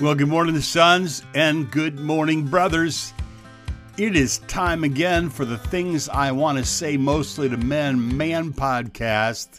Well, 0.00 0.14
good 0.14 0.28
morning, 0.28 0.60
sons, 0.60 1.24
and 1.34 1.68
good 1.72 1.98
morning, 1.98 2.46
brothers. 2.46 3.12
It 3.96 4.14
is 4.14 4.38
time 4.46 4.84
again 4.84 5.28
for 5.28 5.44
the 5.44 5.58
Things 5.58 6.08
I 6.08 6.30
Want 6.30 6.56
to 6.56 6.64
Say 6.64 6.96
Mostly 6.96 7.48
to 7.48 7.56
Men 7.56 8.16
Man 8.16 8.52
podcast. 8.52 9.58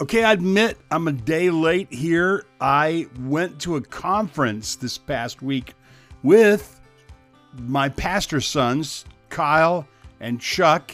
Okay, 0.00 0.24
I 0.24 0.32
admit 0.32 0.78
I'm 0.90 1.06
a 1.06 1.12
day 1.12 1.48
late 1.50 1.92
here. 1.92 2.44
I 2.60 3.06
went 3.20 3.60
to 3.60 3.76
a 3.76 3.80
conference 3.80 4.74
this 4.74 4.98
past 4.98 5.42
week 5.42 5.74
with 6.24 6.80
my 7.56 7.88
pastor 7.88 8.40
sons, 8.40 9.04
Kyle 9.28 9.86
and 10.18 10.40
Chuck. 10.40 10.92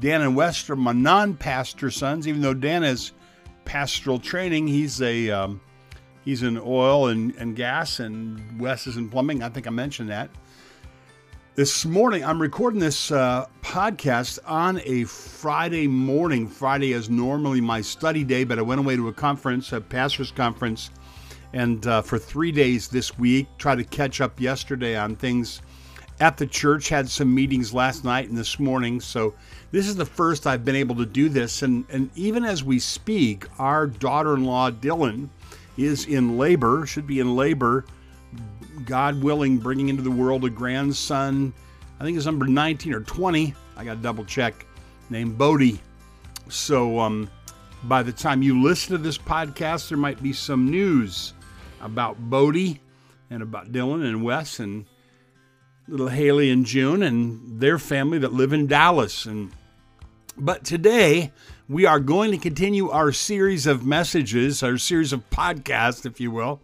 Dan 0.00 0.20
and 0.20 0.36
Wes 0.36 0.68
are 0.68 0.76
my 0.76 0.92
non 0.92 1.32
pastor 1.34 1.90
sons, 1.90 2.28
even 2.28 2.42
though 2.42 2.52
Dan 2.52 2.82
has 2.82 3.12
pastoral 3.64 4.18
training. 4.18 4.66
He's 4.66 5.00
a. 5.00 5.30
Um, 5.30 5.62
He's 6.24 6.44
in 6.44 6.56
oil 6.58 7.08
and, 7.08 7.34
and 7.36 7.56
gas, 7.56 7.98
and 7.98 8.60
Wes 8.60 8.86
is 8.86 8.96
in 8.96 9.08
plumbing. 9.08 9.42
I 9.42 9.48
think 9.48 9.66
I 9.66 9.70
mentioned 9.70 10.08
that. 10.10 10.30
This 11.56 11.84
morning, 11.84 12.24
I'm 12.24 12.40
recording 12.40 12.78
this 12.78 13.10
uh, 13.10 13.46
podcast 13.60 14.38
on 14.46 14.80
a 14.84 15.02
Friday 15.04 15.88
morning. 15.88 16.46
Friday 16.46 16.92
is 16.92 17.10
normally 17.10 17.60
my 17.60 17.80
study 17.80 18.22
day, 18.22 18.44
but 18.44 18.58
I 18.58 18.62
went 18.62 18.78
away 18.78 18.94
to 18.94 19.08
a 19.08 19.12
conference, 19.12 19.72
a 19.72 19.80
pastor's 19.80 20.30
conference, 20.30 20.90
and 21.52 21.84
uh, 21.88 22.02
for 22.02 22.18
three 22.18 22.52
days 22.52 22.86
this 22.86 23.18
week, 23.18 23.48
try 23.58 23.74
to 23.74 23.84
catch 23.84 24.20
up 24.20 24.40
yesterday 24.40 24.96
on 24.96 25.16
things 25.16 25.60
at 26.20 26.36
the 26.36 26.46
church. 26.46 26.88
Had 26.88 27.08
some 27.10 27.34
meetings 27.34 27.74
last 27.74 28.04
night 28.04 28.28
and 28.28 28.38
this 28.38 28.60
morning, 28.60 29.00
so 29.00 29.34
this 29.72 29.88
is 29.88 29.96
the 29.96 30.06
first 30.06 30.46
I've 30.46 30.64
been 30.64 30.76
able 30.76 30.94
to 30.96 31.06
do 31.06 31.28
this. 31.28 31.62
And, 31.62 31.84
and 31.90 32.10
even 32.14 32.44
as 32.44 32.62
we 32.62 32.78
speak, 32.78 33.46
our 33.58 33.88
daughter 33.88 34.34
in 34.34 34.44
law, 34.44 34.70
Dylan, 34.70 35.28
is 35.76 36.06
in 36.06 36.38
labor, 36.38 36.86
should 36.86 37.06
be 37.06 37.20
in 37.20 37.36
labor, 37.36 37.84
God 38.84 39.22
willing, 39.22 39.58
bringing 39.58 39.88
into 39.88 40.02
the 40.02 40.10
world 40.10 40.44
a 40.44 40.50
grandson. 40.50 41.52
I 42.00 42.04
think 42.04 42.16
it's 42.16 42.26
number 42.26 42.46
19 42.46 42.94
or 42.94 43.00
20. 43.00 43.54
I 43.76 43.84
got 43.84 43.94
to 43.94 44.00
double 44.00 44.24
check. 44.24 44.66
Named 45.10 45.36
Bodie. 45.36 45.80
So 46.48 46.98
um, 46.98 47.30
by 47.84 48.02
the 48.02 48.12
time 48.12 48.42
you 48.42 48.62
listen 48.62 48.96
to 48.96 49.02
this 49.02 49.18
podcast, 49.18 49.88
there 49.88 49.98
might 49.98 50.22
be 50.22 50.32
some 50.32 50.70
news 50.70 51.34
about 51.80 52.18
Bodie 52.18 52.80
and 53.30 53.42
about 53.42 53.72
Dylan 53.72 54.04
and 54.04 54.22
Wes 54.22 54.58
and 54.58 54.86
little 55.88 56.08
Haley 56.08 56.50
and 56.50 56.64
June 56.64 57.02
and 57.02 57.60
their 57.60 57.78
family 57.78 58.18
that 58.18 58.32
live 58.32 58.52
in 58.52 58.66
Dallas. 58.66 59.26
And 59.26 59.52
but 60.36 60.64
today 60.64 61.32
we 61.72 61.86
are 61.86 62.00
going 62.00 62.30
to 62.30 62.36
continue 62.36 62.90
our 62.90 63.12
series 63.12 63.66
of 63.66 63.86
messages, 63.86 64.62
our 64.62 64.76
series 64.76 65.10
of 65.10 65.28
podcasts, 65.30 66.04
if 66.04 66.20
you 66.20 66.30
will, 66.30 66.60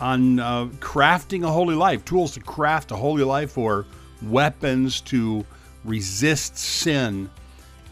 on 0.00 0.40
uh, 0.40 0.64
crafting 0.80 1.44
a 1.44 1.50
holy 1.50 1.74
life, 1.74 2.02
tools 2.06 2.32
to 2.32 2.40
craft 2.40 2.90
a 2.92 2.96
holy 2.96 3.24
life, 3.24 3.58
or 3.58 3.84
weapons 4.22 5.02
to 5.02 5.44
resist 5.84 6.56
sin. 6.56 7.28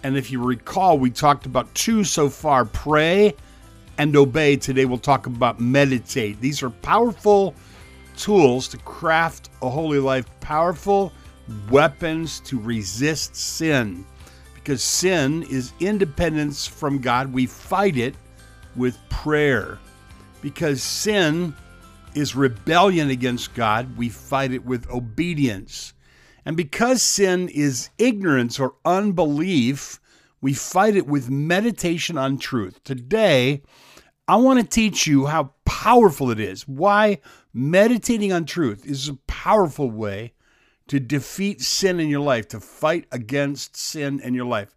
And 0.02 0.16
if 0.16 0.30
you 0.30 0.42
recall, 0.42 0.98
we 0.98 1.11
talked 1.11 1.44
about 1.44 1.72
two 1.74 2.05
so 2.05 2.30
far 2.30 2.64
pray 2.64 3.34
and 3.98 4.16
obey. 4.16 4.56
Today 4.56 4.86
we'll 4.86 4.96
talk 4.96 5.27
about 5.27 5.61
meditate. 5.61 6.41
These 6.41 6.62
are 6.62 6.70
powerful 6.70 7.55
tools 8.16 8.66
to 8.68 8.78
craft 8.78 9.50
a 9.61 9.68
holy 9.68 9.98
life, 9.98 10.24
powerful 10.41 11.12
weapons 11.70 12.41
to 12.41 12.58
resist 12.58 13.36
sin 13.36 14.06
because 14.62 14.83
sin 14.83 15.42
is 15.44 15.72
independence 15.80 16.66
from 16.66 16.98
God. 16.98 17.33
We 17.33 17.47
fight 17.47 17.97
it 17.97 18.14
with 18.77 18.98
prayer. 19.08 19.78
Because 20.42 20.83
sin 20.83 21.55
is 22.14 22.36
rebellion 22.36 23.11
against 23.11 23.55
God, 23.55 23.97
we 23.97 24.08
fight 24.08 24.52
it 24.52 24.64
with 24.64 24.89
obedience. 24.91 25.95
And 26.45 26.57
because 26.57 27.02
sin 27.02 27.48
is 27.48 27.90
ignorance 27.98 28.58
or 28.58 28.74
unbelief, 28.85 30.01
we 30.40 30.55
fight 30.55 30.96
it 30.96 31.06
with 31.06 31.30
meditation 31.30 32.17
on 32.18 32.39
truth. 32.39 32.83
Today, 32.85 33.62
I 34.27 34.36
want 34.36 34.61
to 34.61 34.67
teach 34.67 35.06
you 35.06 35.27
how 35.27 35.52
powerful 35.64 36.30
it 36.30 36.40
is, 36.40 36.67
why 36.67 37.18
meditating 37.52 38.33
on 38.33 38.45
truth 38.45 38.86
is 38.86 39.08
a 39.08 39.14
powerful 39.27 39.90
way 39.90 40.33
to 40.90 40.98
defeat 40.98 41.61
sin 41.61 42.01
in 42.01 42.08
your 42.08 42.20
life, 42.20 42.48
to 42.48 42.58
fight 42.58 43.06
against 43.12 43.77
sin 43.77 44.18
in 44.18 44.34
your 44.34 44.45
life. 44.45 44.74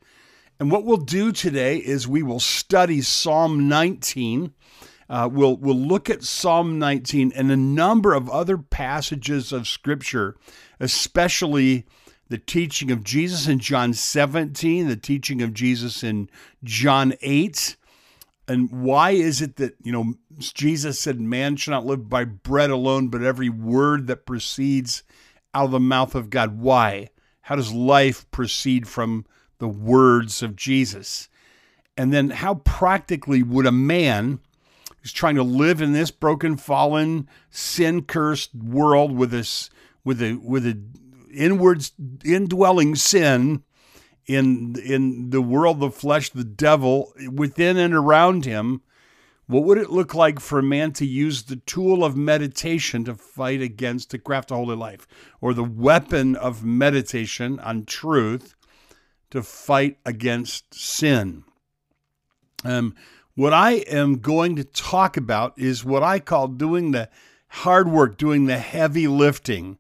And 0.59 0.69
what 0.69 0.85
we'll 0.85 0.97
do 0.97 1.31
today 1.31 1.77
is 1.77 2.07
we 2.07 2.21
will 2.21 2.39
study 2.39 3.01
Psalm 3.01 3.67
19. 3.67 4.53
Uh, 5.09 5.27
we'll, 5.31 5.57
we'll 5.57 5.75
look 5.75 6.11
at 6.11 6.21
Psalm 6.21 6.77
19 6.77 7.31
and 7.35 7.51
a 7.51 7.57
number 7.57 8.13
of 8.13 8.29
other 8.29 8.59
passages 8.59 9.51
of 9.51 9.67
Scripture, 9.67 10.35
especially 10.79 11.87
the 12.29 12.37
teaching 12.37 12.91
of 12.91 13.03
Jesus 13.03 13.47
in 13.47 13.57
John 13.57 13.95
17, 13.95 14.87
the 14.87 14.95
teaching 14.95 15.41
of 15.41 15.51
Jesus 15.51 16.03
in 16.03 16.29
John 16.63 17.15
8. 17.21 17.75
And 18.47 18.69
why 18.83 19.11
is 19.11 19.41
it 19.41 19.55
that, 19.55 19.77
you 19.81 19.91
know, 19.91 20.13
Jesus 20.37 20.99
said, 20.99 21.19
Man 21.19 21.55
shall 21.55 21.71
not 21.71 21.87
live 21.87 22.07
by 22.07 22.23
bread 22.23 22.69
alone, 22.69 23.07
but 23.07 23.23
every 23.23 23.49
word 23.49 24.05
that 24.05 24.27
proceeds 24.27 25.01
out 25.53 25.65
of 25.65 25.71
the 25.71 25.79
mouth 25.79 26.15
of 26.15 26.29
God. 26.29 26.59
Why? 26.59 27.09
How 27.41 27.55
does 27.55 27.73
life 27.73 28.29
proceed 28.31 28.87
from 28.87 29.25
the 29.59 29.67
words 29.67 30.41
of 30.41 30.55
Jesus? 30.55 31.29
And 31.97 32.13
then, 32.13 32.29
how 32.31 32.55
practically 32.55 33.43
would 33.43 33.65
a 33.65 33.71
man 33.71 34.39
who's 35.01 35.13
trying 35.13 35.35
to 35.35 35.43
live 35.43 35.81
in 35.81 35.93
this 35.93 36.11
broken, 36.11 36.57
fallen, 36.57 37.27
sin 37.51 38.03
cursed 38.03 38.55
world 38.55 39.15
with 39.15 39.31
this, 39.31 39.69
with 40.03 40.21
a, 40.21 40.35
with 40.35 40.65
a 40.65 40.81
inward, 41.33 41.89
indwelling 42.23 42.95
sin 42.95 43.63
in 44.25 44.75
in 44.83 45.29
the 45.29 45.41
world, 45.41 45.79
the 45.79 45.91
flesh, 45.91 46.29
the 46.29 46.43
devil 46.43 47.13
within 47.31 47.77
and 47.77 47.93
around 47.93 48.45
him, 48.45 48.81
what 49.47 49.63
would 49.63 49.77
it 49.77 49.89
look 49.89 50.13
like 50.13 50.39
for 50.39 50.59
a 50.59 50.63
man 50.63 50.93
to 50.93 51.05
use 51.05 51.43
the 51.43 51.57
tool 51.57 52.03
of 52.03 52.15
meditation 52.15 53.03
to 53.05 53.15
fight 53.15 53.61
against, 53.61 54.11
to 54.11 54.17
craft 54.17 54.51
a 54.51 54.55
holy 54.55 54.75
life, 54.75 55.07
or 55.41 55.53
the 55.53 55.63
weapon 55.63 56.35
of 56.35 56.63
meditation 56.63 57.59
on 57.59 57.85
truth 57.85 58.55
to 59.31 59.43
fight 59.43 59.97
against 60.05 60.73
sin? 60.73 61.43
Um, 62.63 62.95
what 63.35 63.51
I 63.51 63.71
am 63.87 64.19
going 64.19 64.55
to 64.55 64.63
talk 64.63 65.17
about 65.17 65.57
is 65.57 65.83
what 65.83 66.03
I 66.03 66.19
call 66.19 66.47
doing 66.47 66.91
the 66.91 67.09
hard 67.47 67.89
work, 67.89 68.17
doing 68.17 68.45
the 68.45 68.59
heavy 68.59 69.07
lifting. 69.07 69.77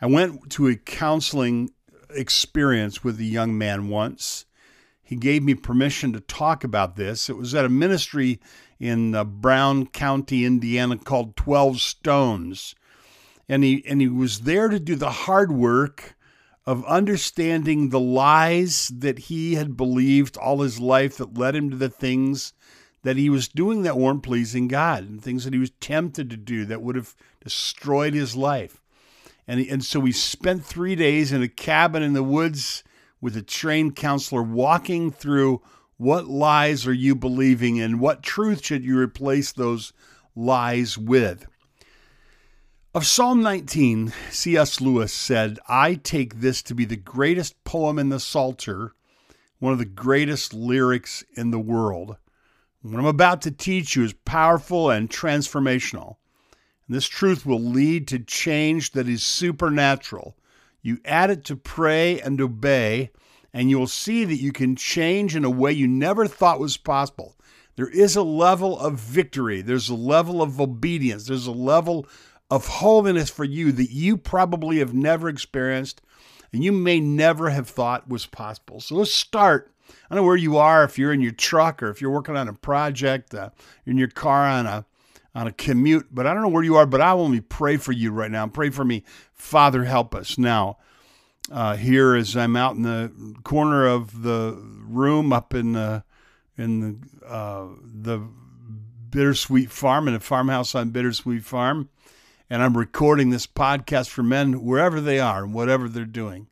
I 0.00 0.06
went 0.06 0.50
to 0.52 0.68
a 0.68 0.76
counseling 0.76 1.70
experience 2.10 3.02
with 3.02 3.18
a 3.18 3.24
young 3.24 3.56
man 3.56 3.88
once. 3.88 4.44
He 5.02 5.16
gave 5.16 5.42
me 5.42 5.54
permission 5.54 6.12
to 6.12 6.20
talk 6.20 6.64
about 6.64 6.96
this. 6.96 7.28
It 7.28 7.36
was 7.36 7.54
at 7.54 7.64
a 7.64 7.70
ministry 7.70 8.40
in 8.82 9.14
uh, 9.14 9.22
Brown 9.22 9.86
County, 9.86 10.44
Indiana, 10.44 10.98
called 10.98 11.36
12 11.36 11.80
Stones. 11.80 12.74
And 13.48 13.62
he, 13.62 13.84
and 13.86 14.00
he 14.00 14.08
was 14.08 14.40
there 14.40 14.68
to 14.68 14.80
do 14.80 14.96
the 14.96 15.10
hard 15.10 15.52
work 15.52 16.16
of 16.66 16.84
understanding 16.86 17.88
the 17.88 18.00
lies 18.00 18.88
that 18.88 19.20
he 19.20 19.54
had 19.54 19.76
believed 19.76 20.36
all 20.36 20.62
his 20.62 20.80
life 20.80 21.16
that 21.18 21.38
led 21.38 21.54
him 21.54 21.70
to 21.70 21.76
the 21.76 21.88
things 21.88 22.54
that 23.04 23.16
he 23.16 23.30
was 23.30 23.46
doing 23.46 23.82
that 23.82 23.96
weren't 23.96 24.24
pleasing 24.24 24.66
God 24.66 25.08
and 25.08 25.22
things 25.22 25.44
that 25.44 25.52
he 25.52 25.60
was 25.60 25.70
tempted 25.80 26.28
to 26.30 26.36
do 26.36 26.64
that 26.64 26.82
would 26.82 26.96
have 26.96 27.14
destroyed 27.42 28.14
his 28.14 28.34
life. 28.34 28.82
And, 29.46 29.60
he, 29.60 29.68
and 29.68 29.84
so 29.84 30.00
we 30.00 30.12
spent 30.12 30.64
three 30.64 30.96
days 30.96 31.30
in 31.30 31.40
a 31.40 31.48
cabin 31.48 32.02
in 32.02 32.14
the 32.14 32.22
woods 32.22 32.82
with 33.20 33.36
a 33.36 33.42
trained 33.42 33.94
counselor 33.94 34.42
walking 34.42 35.12
through 35.12 35.62
what 36.02 36.26
lies 36.26 36.84
are 36.84 36.92
you 36.92 37.14
believing 37.14 37.80
and 37.80 38.00
what 38.00 38.24
truth 38.24 38.64
should 38.64 38.82
you 38.82 38.98
replace 38.98 39.52
those 39.52 39.92
lies 40.34 40.98
with? 40.98 41.46
Of 42.92 43.06
Psalm 43.06 43.40
19, 43.40 44.12
C.S. 44.28 44.80
Lewis 44.80 45.12
said, 45.12 45.60
I 45.68 45.94
take 45.94 46.40
this 46.40 46.60
to 46.64 46.74
be 46.74 46.84
the 46.84 46.96
greatest 46.96 47.62
poem 47.62 48.00
in 48.00 48.08
the 48.08 48.18
Psalter, 48.18 48.94
one 49.60 49.72
of 49.72 49.78
the 49.78 49.84
greatest 49.84 50.52
lyrics 50.52 51.22
in 51.36 51.52
the 51.52 51.60
world. 51.60 52.16
What 52.82 52.98
I'm 52.98 53.06
about 53.06 53.40
to 53.42 53.52
teach 53.52 53.94
you 53.94 54.02
is 54.02 54.12
powerful 54.12 54.90
and 54.90 55.08
transformational. 55.08 56.16
And 56.88 56.96
this 56.96 57.06
truth 57.06 57.46
will 57.46 57.62
lead 57.62 58.08
to 58.08 58.18
change 58.18 58.90
that 58.90 59.08
is 59.08 59.22
supernatural. 59.22 60.36
You 60.82 60.98
add 61.04 61.30
it 61.30 61.44
to 61.44 61.54
pray 61.54 62.20
and 62.20 62.40
obey, 62.40 63.12
and 63.52 63.68
you 63.70 63.78
will 63.78 63.86
see 63.86 64.24
that 64.24 64.40
you 64.40 64.52
can 64.52 64.76
change 64.76 65.36
in 65.36 65.44
a 65.44 65.50
way 65.50 65.72
you 65.72 65.86
never 65.86 66.26
thought 66.26 66.60
was 66.60 66.76
possible. 66.76 67.36
There 67.76 67.88
is 67.88 68.16
a 68.16 68.22
level 68.22 68.78
of 68.78 68.94
victory, 68.94 69.62
there's 69.62 69.88
a 69.88 69.94
level 69.94 70.42
of 70.42 70.60
obedience, 70.60 71.26
there's 71.26 71.46
a 71.46 71.52
level 71.52 72.06
of 72.50 72.66
holiness 72.66 73.30
for 73.30 73.44
you 73.44 73.72
that 73.72 73.90
you 73.90 74.16
probably 74.16 74.78
have 74.78 74.92
never 74.92 75.28
experienced 75.28 76.02
and 76.52 76.62
you 76.62 76.70
may 76.70 77.00
never 77.00 77.50
have 77.50 77.68
thought 77.68 78.08
was 78.08 78.26
possible. 78.26 78.80
So 78.80 78.96
let's 78.96 79.14
start. 79.14 79.72
I 79.88 80.14
don't 80.14 80.22
know 80.22 80.26
where 80.26 80.36
you 80.36 80.58
are, 80.58 80.84
if 80.84 80.98
you're 80.98 81.12
in 81.12 81.22
your 81.22 81.32
truck 81.32 81.82
or 81.82 81.88
if 81.88 82.00
you're 82.00 82.10
working 82.10 82.36
on 82.36 82.48
a 82.48 82.52
project, 82.52 83.34
uh, 83.34 83.50
in 83.86 83.96
your 83.96 84.08
car 84.08 84.46
on 84.46 84.66
a 84.66 84.84
on 85.34 85.46
a 85.46 85.52
commute, 85.52 86.08
but 86.12 86.26
I 86.26 86.34
don't 86.34 86.42
know 86.42 86.48
where 86.48 86.62
you 86.62 86.76
are, 86.76 86.84
but 86.84 87.00
I 87.00 87.14
want 87.14 87.34
to 87.34 87.40
pray 87.40 87.78
for 87.78 87.92
you 87.92 88.10
right 88.10 88.30
now. 88.30 88.46
Pray 88.46 88.68
for 88.68 88.84
me. 88.84 89.02
Father, 89.32 89.84
help 89.84 90.14
us 90.14 90.36
now. 90.36 90.76
Uh, 91.50 91.76
here 91.76 92.14
as 92.14 92.36
I'm 92.36 92.56
out 92.56 92.76
in 92.76 92.82
the 92.82 93.12
corner 93.42 93.86
of 93.86 94.22
the 94.22 94.56
room 94.86 95.32
up 95.32 95.54
in 95.54 95.72
the 95.72 96.04
in 96.56 96.80
the 96.80 97.26
uh, 97.26 97.68
the 97.82 98.20
Bittersweet 99.10 99.70
Farm 99.70 100.08
in 100.08 100.14
a 100.14 100.20
farmhouse 100.20 100.74
on 100.74 100.90
Bittersweet 100.90 101.44
Farm, 101.44 101.90
and 102.48 102.62
I'm 102.62 102.76
recording 102.76 103.30
this 103.30 103.46
podcast 103.46 104.08
for 104.08 104.22
men 104.22 104.64
wherever 104.64 105.00
they 105.00 105.18
are 105.18 105.44
and 105.44 105.52
whatever 105.52 105.88
they're 105.88 106.04
doing. 106.04 106.46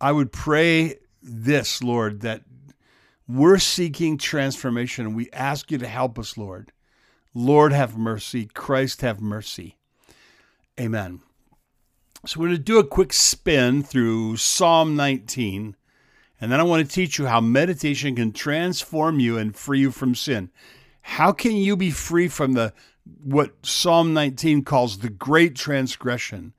I 0.00 0.12
would 0.12 0.32
pray 0.32 0.98
this, 1.22 1.82
Lord, 1.82 2.22
that 2.22 2.42
we're 3.28 3.58
seeking 3.58 4.18
transformation. 4.18 5.06
and 5.06 5.16
We 5.16 5.30
ask 5.32 5.70
you 5.70 5.78
to 5.78 5.86
help 5.86 6.18
us, 6.18 6.36
Lord. 6.36 6.72
Lord, 7.34 7.72
have 7.72 7.96
mercy. 7.96 8.46
Christ, 8.46 9.00
have 9.02 9.20
mercy. 9.20 9.76
Amen. 10.78 11.20
So, 12.24 12.38
we're 12.38 12.46
going 12.46 12.58
to 12.58 12.62
do 12.62 12.78
a 12.78 12.84
quick 12.84 13.12
spin 13.12 13.82
through 13.82 14.36
Psalm 14.36 14.94
19, 14.94 15.74
and 16.40 16.52
then 16.52 16.60
I 16.60 16.62
want 16.62 16.88
to 16.88 16.94
teach 16.94 17.18
you 17.18 17.26
how 17.26 17.40
meditation 17.40 18.14
can 18.14 18.30
transform 18.30 19.18
you 19.18 19.36
and 19.36 19.56
free 19.56 19.80
you 19.80 19.90
from 19.90 20.14
sin. 20.14 20.52
How 21.00 21.32
can 21.32 21.56
you 21.56 21.76
be 21.76 21.90
free 21.90 22.28
from 22.28 22.52
the 22.52 22.74
what 23.24 23.66
Psalm 23.66 24.14
19 24.14 24.62
calls 24.62 24.98
the 24.98 25.10
great 25.10 25.56
transgression? 25.56 26.52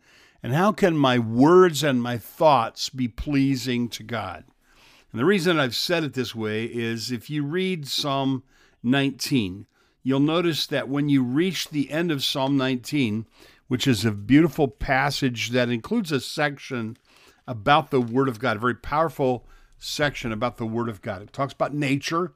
And 0.44 0.54
how 0.54 0.74
can 0.74 0.98
my 0.98 1.18
words 1.18 1.82
and 1.82 2.04
my 2.04 2.18
thoughts 2.18 2.90
be 2.90 3.08
pleasing 3.08 3.88
to 3.88 4.04
God? 4.04 4.44
And 5.14 5.20
the 5.22 5.26
reason 5.26 5.62
I've 5.62 5.78
said 5.78 6.04
it 6.04 6.14
this 6.14 6.36
way 6.36 6.66
is 6.66 7.10
if 7.10 7.30
you 7.30 7.46
read 7.46 7.88
Psalm 7.88 8.44
19, 8.84 9.66
you'll 10.04 10.20
notice 10.20 10.68
that 10.68 10.90
when 10.90 11.08
you 11.08 11.24
reach 11.24 11.70
the 11.70 11.90
end 11.90 12.12
of 12.12 12.22
Psalm 12.22 12.58
19, 12.58 13.26
which 13.74 13.88
is 13.88 14.06
a 14.06 14.12
beautiful 14.12 14.68
passage 14.68 15.50
that 15.50 15.68
includes 15.68 16.12
a 16.12 16.20
section 16.20 16.96
about 17.48 17.90
the 17.90 18.00
Word 18.00 18.30
of 18.30 18.38
God, 18.38 18.58
a 18.58 18.60
very 18.60 18.76
powerful 18.76 19.48
section 19.80 20.32
about 20.32 20.58
the 20.58 20.66
Word 20.68 20.90
of 20.90 21.02
God. 21.02 21.24
It 21.24 21.34
talks 21.34 21.54
about 21.54 21.74
nature, 21.74 22.34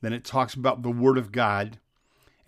then 0.00 0.12
it 0.12 0.24
talks 0.24 0.52
about 0.52 0.82
the 0.82 0.90
Word 0.90 1.16
of 1.16 1.30
God, 1.30 1.78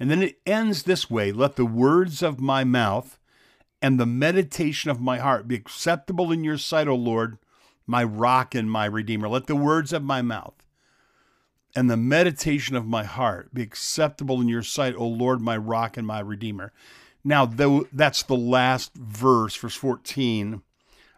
and 0.01 0.11
then 0.11 0.25
it 0.25 0.41
ends 0.45 0.83
this 0.83 1.09
way 1.09 1.31
Let 1.31 1.55
the 1.55 1.65
words 1.65 2.21
of 2.21 2.41
my 2.41 2.65
mouth 2.65 3.17
and 3.81 3.97
the 4.01 4.07
meditation 4.07 4.91
of 4.91 5.01
my 5.01 5.19
heart 5.19 5.47
be 5.47 5.55
acceptable 5.55 6.33
in 6.33 6.43
your 6.43 6.59
sight, 6.59 6.89
O 6.89 6.97
Lord, 6.97 7.39
my 7.87 8.03
rock 8.03 8.57
and 8.57 8.69
my 8.69 8.87
redeemer. 8.87 9.29
Let 9.29 9.47
the 9.47 9.55
words 9.55 9.93
of 9.93 10.03
my 10.03 10.21
mouth 10.21 10.67
and 11.77 11.89
the 11.89 11.97
meditation 11.97 12.75
of 12.75 12.89
my 12.89 13.05
heart 13.05 13.55
be 13.55 13.63
acceptable 13.63 14.41
in 14.41 14.49
your 14.49 14.65
sight, 14.65 14.97
O 14.97 15.07
Lord, 15.07 15.41
my 15.41 15.57
rock 15.57 15.97
and 15.97 16.05
my 16.05 16.19
redeemer. 16.19 16.73
Now, 17.27 17.45
though 17.45 17.89
that's 17.93 18.23
the 18.23 18.37
last 18.37 18.95
verse, 18.95 19.57
verse 19.57 19.75
14 19.75 20.63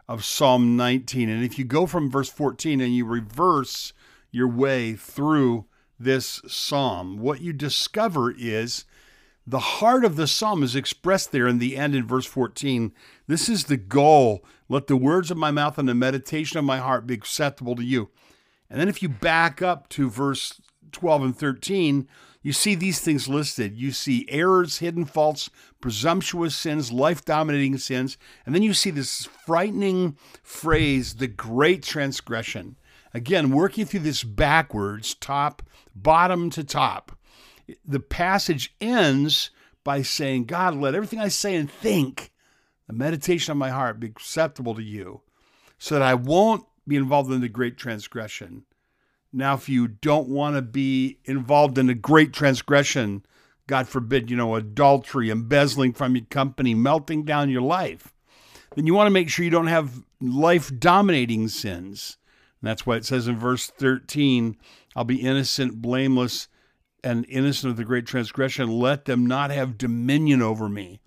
of 0.07 0.25
Psalm 0.25 0.75
19. 0.75 1.29
And 1.29 1.43
if 1.43 1.59
you 1.59 1.65
go 1.65 1.85
from 1.85 2.09
verse 2.09 2.29
14 2.29 2.81
and 2.81 2.95
you 2.95 3.05
reverse 3.05 3.93
your 4.31 4.47
way 4.47 4.95
through 4.95 5.65
this 5.99 6.41
psalm, 6.47 7.19
what 7.19 7.41
you 7.41 7.53
discover 7.53 8.33
is 8.35 8.85
the 9.45 9.59
heart 9.59 10.03
of 10.03 10.15
the 10.15 10.25
psalm 10.25 10.63
is 10.63 10.75
expressed 10.75 11.31
there 11.31 11.47
in 11.47 11.59
the 11.59 11.77
end 11.77 11.93
in 11.93 12.07
verse 12.07 12.25
14. 12.25 12.91
This 13.27 13.47
is 13.47 13.65
the 13.65 13.77
goal. 13.77 14.43
Let 14.67 14.87
the 14.87 14.97
words 14.97 15.29
of 15.29 15.37
my 15.37 15.51
mouth 15.51 15.77
and 15.77 15.87
the 15.87 15.93
meditation 15.93 16.57
of 16.57 16.65
my 16.65 16.79
heart 16.79 17.05
be 17.05 17.13
acceptable 17.13 17.75
to 17.75 17.83
you. 17.83 18.09
And 18.67 18.81
then 18.81 18.89
if 18.89 19.03
you 19.03 19.09
back 19.09 19.61
up 19.61 19.87
to 19.89 20.09
verse 20.09 20.59
12 20.91 21.21
and 21.21 21.37
13, 21.37 22.07
you 22.41 22.53
see 22.53 22.75
these 22.75 23.01
things 23.01 23.27
listed. 23.27 23.77
You 23.77 23.91
see 23.91 24.25
errors, 24.29 24.79
hidden 24.79 25.05
faults, 25.05 25.49
presumptuous 25.81 26.55
sins, 26.55 26.91
life 26.91 27.25
dominating 27.25 27.77
sins. 27.77 28.17
And 28.45 28.55
then 28.55 28.63
you 28.63 28.73
see 28.73 28.91
this 28.91 29.25
frightening 29.45 30.17
phrase, 30.41 31.15
the 31.15 31.27
great 31.27 31.83
transgression. 31.83 32.77
Again, 33.13 33.49
working 33.49 33.85
through 33.85 34.01
this 34.01 34.23
backwards, 34.23 35.15
top, 35.15 35.63
bottom 35.95 36.49
to 36.51 36.63
top. 36.63 37.17
The 37.85 37.99
passage 37.99 38.73
ends 38.79 39.49
by 39.83 40.01
saying, 40.01 40.45
God, 40.45 40.75
let 40.75 40.95
everything 40.95 41.19
I 41.19 41.27
say 41.27 41.55
and 41.55 41.69
think, 41.69 42.31
the 42.87 42.93
meditation 42.93 43.51
of 43.51 43.57
my 43.57 43.69
heart, 43.69 43.99
be 43.99 44.07
acceptable 44.07 44.75
to 44.75 44.83
you, 44.83 45.21
so 45.77 45.95
that 45.95 46.01
I 46.01 46.13
won't 46.13 46.65
be 46.87 46.95
involved 46.95 47.31
in 47.31 47.41
the 47.41 47.49
great 47.49 47.77
transgression. 47.77 48.65
Now, 49.31 49.53
if 49.53 49.69
you 49.69 49.87
don't 49.87 50.27
want 50.27 50.55
to 50.55 50.61
be 50.61 51.19
involved 51.25 51.77
in 51.77 51.89
a 51.89 51.95
great 51.95 52.33
transgression, 52.33 53.23
God 53.67 53.87
forbid, 53.87 54.31
you 54.31 54.37
know, 54.37 54.55
adultery, 54.55 55.29
embezzling 55.29 55.93
from 55.93 56.15
your 56.15 56.25
company, 56.25 56.73
melting 56.73 57.23
down 57.23 57.49
your 57.49 57.61
life, 57.61 58.13
then 58.75 58.87
you 58.87 58.93
want 58.93 59.07
to 59.07 59.11
make 59.11 59.29
sure 59.29 59.45
you 59.45 59.51
don't 59.51 59.67
have 59.67 60.03
life 60.19 60.71
dominating 60.79 61.47
sins. 61.47 62.17
And 62.61 62.67
that's 62.67 62.85
why 62.85 62.95
it 62.95 63.05
says 63.05 63.27
in 63.27 63.37
verse 63.37 63.67
13, 63.67 64.57
I'll 64.95 65.03
be 65.03 65.21
innocent, 65.21 65.81
blameless, 65.81 66.47
and 67.03 67.25
innocent 67.29 67.71
of 67.71 67.77
the 67.77 67.85
great 67.85 68.05
transgression. 68.05 68.69
Let 68.69 69.05
them 69.05 69.25
not 69.25 69.51
have 69.51 69.77
dominion 69.77 70.41
over 70.41 70.67
me. 70.67 70.99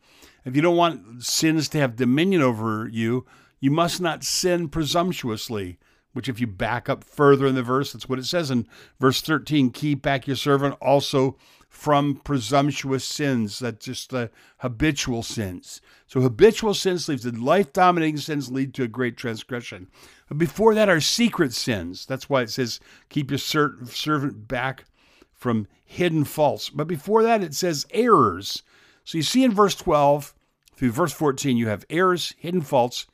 If 0.45 0.57
you 0.57 0.63
don't 0.63 0.77
want 0.77 1.25
sins 1.25 1.69
to 1.71 1.79
have 1.79 1.97
dominion 1.97 2.43
over 2.43 2.89
you, 2.89 3.27
you 3.61 3.71
must 3.71 4.01
not 4.01 4.25
sin 4.25 4.69
presumptuously, 4.69 5.79
which, 6.13 6.29
if 6.29 6.41
you 6.41 6.47
back 6.47 6.89
up 6.89 7.05
further 7.05 7.47
in 7.47 7.55
the 7.55 7.63
verse, 7.63 7.93
that's 7.93 8.09
what 8.09 8.19
it 8.19 8.27
says 8.27 8.51
in 8.51 8.67
verse 9.01 9.21
13 9.21 9.71
keep 9.71 10.03
back 10.03 10.27
your 10.27 10.37
servant 10.37 10.77
also 10.81 11.37
from 11.69 12.17
presumptuous 12.17 13.05
sins. 13.05 13.59
That's 13.59 13.87
just 13.87 14.11
the 14.11 14.31
habitual 14.59 15.23
sins. 15.23 15.81
So, 16.07 16.21
habitual 16.21 16.75
sins 16.75 17.09
leads 17.09 17.23
to 17.23 17.33
life 17.33 17.73
dominating 17.73 18.19
sins, 18.19 18.51
lead 18.51 18.75
to 18.75 18.83
a 18.83 18.89
great 18.89 19.17
transgression. 19.17 19.89
But 20.29 20.37
before 20.39 20.75
that 20.75 20.91
are 20.91 21.01
secret 21.01 21.55
sins. 21.55 22.05
That's 22.05 22.29
why 22.29 22.43
it 22.43 22.51
says 22.51 22.79
keep 23.09 23.31
your 23.31 23.39
servant 23.39 24.49
back 24.49 24.85
from 25.33 25.67
hidden 25.85 26.25
faults. 26.25 26.69
But 26.69 26.87
before 26.87 27.23
that, 27.23 27.43
it 27.43 27.55
says 27.55 27.87
errors. 27.91 28.63
So, 29.05 29.17
you 29.17 29.23
see 29.23 29.43
in 29.43 29.53
verse 29.53 29.75
12 29.75 30.35
through 30.77 30.93
verse 30.93 31.13
14, 31.13 31.57
you 31.57 31.69
have 31.69 31.87
errors, 31.89 32.35
hidden 32.39 32.61
faults, 32.61 33.07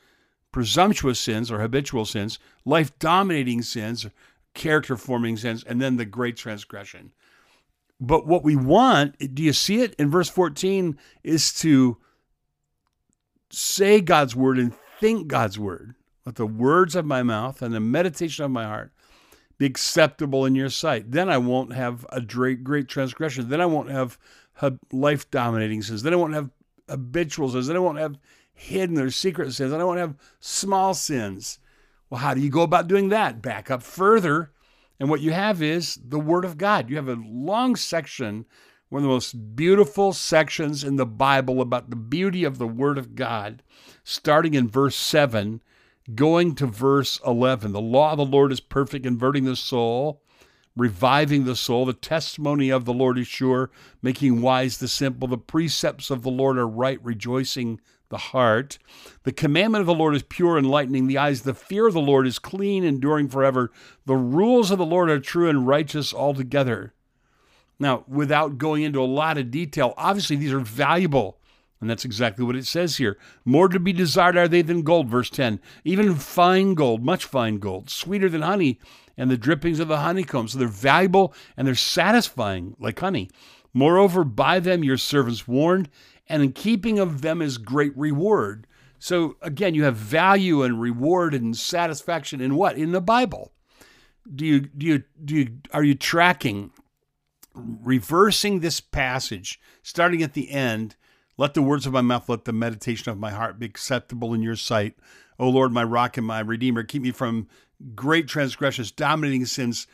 presumptuous 0.52 1.18
sins 1.18 1.50
or 1.50 1.60
habitual 1.60 2.04
sins, 2.04 2.38
life 2.64 2.98
dominating 2.98 3.62
sins, 3.62 4.06
character 4.54 4.96
forming 4.96 5.36
sins, 5.36 5.62
and 5.64 5.80
then 5.80 5.96
the 5.96 6.04
great 6.04 6.36
transgression. 6.36 7.12
But 8.00 8.26
what 8.26 8.44
we 8.44 8.56
want, 8.56 9.34
do 9.34 9.42
you 9.42 9.52
see 9.52 9.82
it 9.82 9.94
in 9.98 10.10
verse 10.10 10.28
14, 10.28 10.98
is 11.22 11.52
to 11.60 11.98
say 13.50 14.00
God's 14.00 14.36
word 14.36 14.58
and 14.58 14.74
think 15.00 15.28
God's 15.28 15.58
word. 15.58 15.94
Let 16.24 16.36
the 16.36 16.46
words 16.46 16.94
of 16.94 17.06
my 17.06 17.22
mouth 17.22 17.62
and 17.62 17.74
the 17.74 17.80
meditation 17.80 18.44
of 18.44 18.50
my 18.50 18.64
heart 18.64 18.92
be 19.56 19.66
acceptable 19.66 20.44
in 20.44 20.54
your 20.54 20.70
sight. 20.70 21.10
Then 21.10 21.28
I 21.28 21.38
won't 21.38 21.72
have 21.72 22.06
a 22.10 22.20
great 22.20 22.62
great 22.62 22.88
transgression. 22.88 23.48
Then 23.48 23.60
I 23.60 23.66
won't 23.66 23.90
have 23.90 24.18
life 24.92 25.30
dominating 25.30 25.82
sins. 25.82 26.02
Then 26.02 26.12
I 26.12 26.16
won't 26.16 26.34
have 26.34 26.50
habitual 26.88 27.50
sins. 27.50 27.66
Then 27.66 27.76
I 27.76 27.80
won't 27.80 27.98
have 27.98 28.18
hidden 28.58 28.98
or 28.98 29.10
secret 29.10 29.52
sins. 29.52 29.72
I 29.72 29.78
don't 29.78 29.86
want 29.86 29.98
to 29.98 30.02
have 30.02 30.16
small 30.40 30.92
sins. 30.92 31.60
Well, 32.10 32.20
how 32.20 32.34
do 32.34 32.40
you 32.40 32.50
go 32.50 32.62
about 32.62 32.88
doing 32.88 33.08
that? 33.10 33.40
Back 33.40 33.70
up 33.70 33.82
further. 33.82 34.50
And 34.98 35.08
what 35.08 35.20
you 35.20 35.30
have 35.30 35.62
is 35.62 35.98
the 36.04 36.18
Word 36.18 36.44
of 36.44 36.58
God. 36.58 36.90
You 36.90 36.96
have 36.96 37.08
a 37.08 37.22
long 37.24 37.76
section, 37.76 38.46
one 38.88 39.02
of 39.02 39.04
the 39.04 39.14
most 39.14 39.54
beautiful 39.54 40.12
sections 40.12 40.82
in 40.82 40.96
the 40.96 41.06
Bible 41.06 41.60
about 41.60 41.90
the 41.90 41.96
beauty 41.96 42.42
of 42.42 42.58
the 42.58 42.66
Word 42.66 42.98
of 42.98 43.14
God, 43.14 43.62
starting 44.02 44.54
in 44.54 44.68
verse 44.68 44.96
7, 44.96 45.62
going 46.16 46.56
to 46.56 46.66
verse 46.66 47.20
11. 47.24 47.72
The 47.72 47.80
law 47.80 48.12
of 48.12 48.18
the 48.18 48.24
Lord 48.24 48.50
is 48.50 48.60
perfect, 48.60 49.04
converting 49.04 49.44
the 49.44 49.54
soul, 49.54 50.20
reviving 50.76 51.44
the 51.44 51.54
soul. 51.54 51.86
The 51.86 51.92
testimony 51.92 52.70
of 52.70 52.86
the 52.86 52.94
Lord 52.94 53.18
is 53.18 53.28
sure, 53.28 53.70
making 54.02 54.40
wise 54.42 54.78
the 54.78 54.88
simple. 54.88 55.28
The 55.28 55.38
precepts 55.38 56.10
of 56.10 56.22
the 56.22 56.30
Lord 56.30 56.58
are 56.58 56.66
right, 56.66 56.98
rejoicing 57.04 57.80
the 58.10 58.18
heart. 58.18 58.78
The 59.24 59.32
commandment 59.32 59.80
of 59.80 59.86
the 59.86 59.94
Lord 59.94 60.14
is 60.14 60.22
pure, 60.22 60.56
and 60.56 60.66
enlightening 60.66 61.06
the 61.06 61.18
eyes. 61.18 61.42
The 61.42 61.54
fear 61.54 61.86
of 61.86 61.94
the 61.94 62.00
Lord 62.00 62.26
is 62.26 62.38
clean, 62.38 62.84
enduring 62.84 63.28
forever. 63.28 63.70
The 64.06 64.16
rules 64.16 64.70
of 64.70 64.78
the 64.78 64.86
Lord 64.86 65.10
are 65.10 65.20
true 65.20 65.48
and 65.48 65.66
righteous 65.66 66.14
altogether. 66.14 66.94
Now, 67.78 68.04
without 68.08 68.58
going 68.58 68.82
into 68.82 69.00
a 69.00 69.04
lot 69.04 69.38
of 69.38 69.50
detail, 69.50 69.94
obviously 69.96 70.36
these 70.36 70.52
are 70.52 70.60
valuable. 70.60 71.38
And 71.80 71.88
that's 71.88 72.04
exactly 72.04 72.44
what 72.44 72.56
it 72.56 72.66
says 72.66 72.96
here. 72.96 73.18
More 73.44 73.68
to 73.68 73.78
be 73.78 73.92
desired 73.92 74.36
are 74.36 74.48
they 74.48 74.62
than 74.62 74.82
gold, 74.82 75.08
verse 75.08 75.30
10. 75.30 75.60
Even 75.84 76.16
fine 76.16 76.74
gold, 76.74 77.04
much 77.04 77.24
fine 77.24 77.58
gold, 77.58 77.88
sweeter 77.88 78.28
than 78.28 78.42
honey 78.42 78.80
and 79.16 79.30
the 79.30 79.36
drippings 79.36 79.78
of 79.78 79.88
the 79.88 79.98
honeycomb. 79.98 80.48
So 80.48 80.58
they're 80.58 80.68
valuable 80.68 81.34
and 81.56 81.66
they're 81.66 81.74
satisfying 81.74 82.74
like 82.80 82.98
honey. 82.98 83.28
Moreover, 83.74 84.24
by 84.24 84.60
them 84.60 84.82
your 84.82 84.96
servants 84.96 85.46
warned, 85.46 85.90
and 86.28 86.42
in 86.42 86.52
keeping 86.52 86.98
of 86.98 87.22
them 87.22 87.40
is 87.42 87.58
great 87.58 87.96
reward. 87.96 88.66
So 88.98 89.36
again, 89.42 89.74
you 89.74 89.84
have 89.84 89.96
value 89.96 90.62
and 90.62 90.80
reward 90.80 91.34
and 91.34 91.56
satisfaction 91.56 92.40
in 92.40 92.56
what? 92.56 92.76
In 92.76 92.92
the 92.92 93.00
Bible. 93.00 93.52
Do 94.34 94.44
you 94.44 94.60
do 94.60 94.86
you 94.86 95.04
do 95.24 95.36
you 95.36 95.58
are 95.72 95.84
you 95.84 95.94
tracking 95.94 96.70
reversing 97.58 98.60
this 98.60 98.80
passage, 98.80 99.60
starting 99.82 100.22
at 100.22 100.34
the 100.34 100.50
end. 100.50 100.96
Let 101.36 101.54
the 101.54 101.62
words 101.62 101.86
of 101.86 101.92
my 101.92 102.00
mouth, 102.00 102.28
let 102.28 102.44
the 102.44 102.52
meditation 102.52 103.10
of 103.10 103.18
my 103.18 103.30
heart 103.30 103.58
be 103.58 103.66
acceptable 103.66 104.34
in 104.34 104.42
your 104.42 104.56
sight. 104.56 104.96
O 105.38 105.48
Lord, 105.48 105.72
my 105.72 105.84
rock 105.84 106.16
and 106.16 106.26
my 106.26 106.40
redeemer, 106.40 106.82
keep 106.82 107.02
me 107.02 107.12
from 107.12 107.46
great 107.94 108.26
transgressions, 108.26 108.90
dominating 108.90 109.46
sins, 109.46 109.86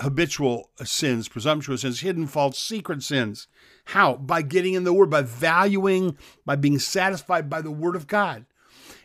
habitual 0.00 0.70
sins, 0.82 1.28
presumptuous 1.28 1.82
sins, 1.82 2.00
hidden 2.00 2.26
faults, 2.26 2.58
secret 2.58 3.02
sins. 3.02 3.48
How? 3.86 4.16
By 4.16 4.42
getting 4.42 4.74
in 4.74 4.84
the 4.84 4.92
Word, 4.92 5.10
by 5.10 5.22
valuing, 5.22 6.16
by 6.44 6.56
being 6.56 6.78
satisfied 6.78 7.50
by 7.50 7.60
the 7.60 7.70
Word 7.70 7.96
of 7.96 8.06
God. 8.06 8.46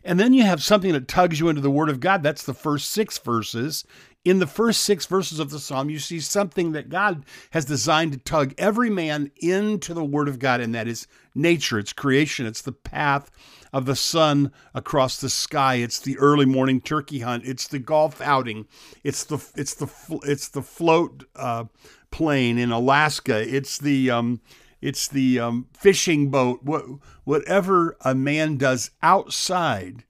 And 0.03 0.19
then 0.19 0.33
you 0.33 0.43
have 0.43 0.63
something 0.63 0.93
that 0.93 1.07
tugs 1.07 1.39
you 1.39 1.49
into 1.49 1.61
the 1.61 1.71
Word 1.71 1.89
of 1.89 1.99
God. 1.99 2.23
That's 2.23 2.43
the 2.43 2.53
first 2.53 2.91
six 2.91 3.17
verses. 3.17 3.85
In 4.27 4.39
the 4.39 4.45
first 4.45 4.83
six 4.83 5.05
verses 5.05 5.39
of 5.39 5.51
the 5.51 5.59
psalm, 5.59 5.89
you 5.89 5.99
see 5.99 6.19
something 6.19 6.73
that 6.73 6.89
God 6.89 7.23
has 7.51 7.63
designed 7.63 8.11
to 8.11 8.17
tug 8.17 8.53
every 8.57 8.89
man 8.89 9.31
into 9.37 9.93
the 9.93 10.03
Word 10.03 10.27
of 10.27 10.37
God, 10.37 10.59
and 10.59 10.75
that 10.75 10.85
is 10.85 11.07
nature, 11.33 11.79
it's 11.79 11.93
creation, 11.93 12.45
it's 12.45 12.61
the 12.61 12.73
path 12.73 13.31
of 13.71 13.85
the 13.85 13.95
sun 13.95 14.51
across 14.73 15.21
the 15.21 15.29
sky, 15.29 15.75
it's 15.75 16.01
the 16.01 16.17
early 16.17 16.45
morning 16.45 16.81
turkey 16.81 17.19
hunt, 17.19 17.45
it's 17.45 17.69
the 17.69 17.79
golf 17.79 18.19
outing, 18.19 18.67
it's 19.01 19.23
the 19.23 19.37
it's 19.55 19.75
the 19.75 19.87
it's 20.23 20.49
the 20.49 20.61
float 20.61 21.23
uh, 21.37 21.63
plane 22.11 22.57
in 22.57 22.69
Alaska, 22.69 23.39
it's 23.47 23.77
the 23.77 24.11
um, 24.11 24.41
it's 24.81 25.07
the 25.07 25.39
um, 25.39 25.67
fishing 25.71 26.29
boat, 26.29 26.63
what, 26.63 26.83
whatever 27.23 27.95
a 28.01 28.13
man 28.13 28.57
does 28.57 28.91
outside. 29.01 30.03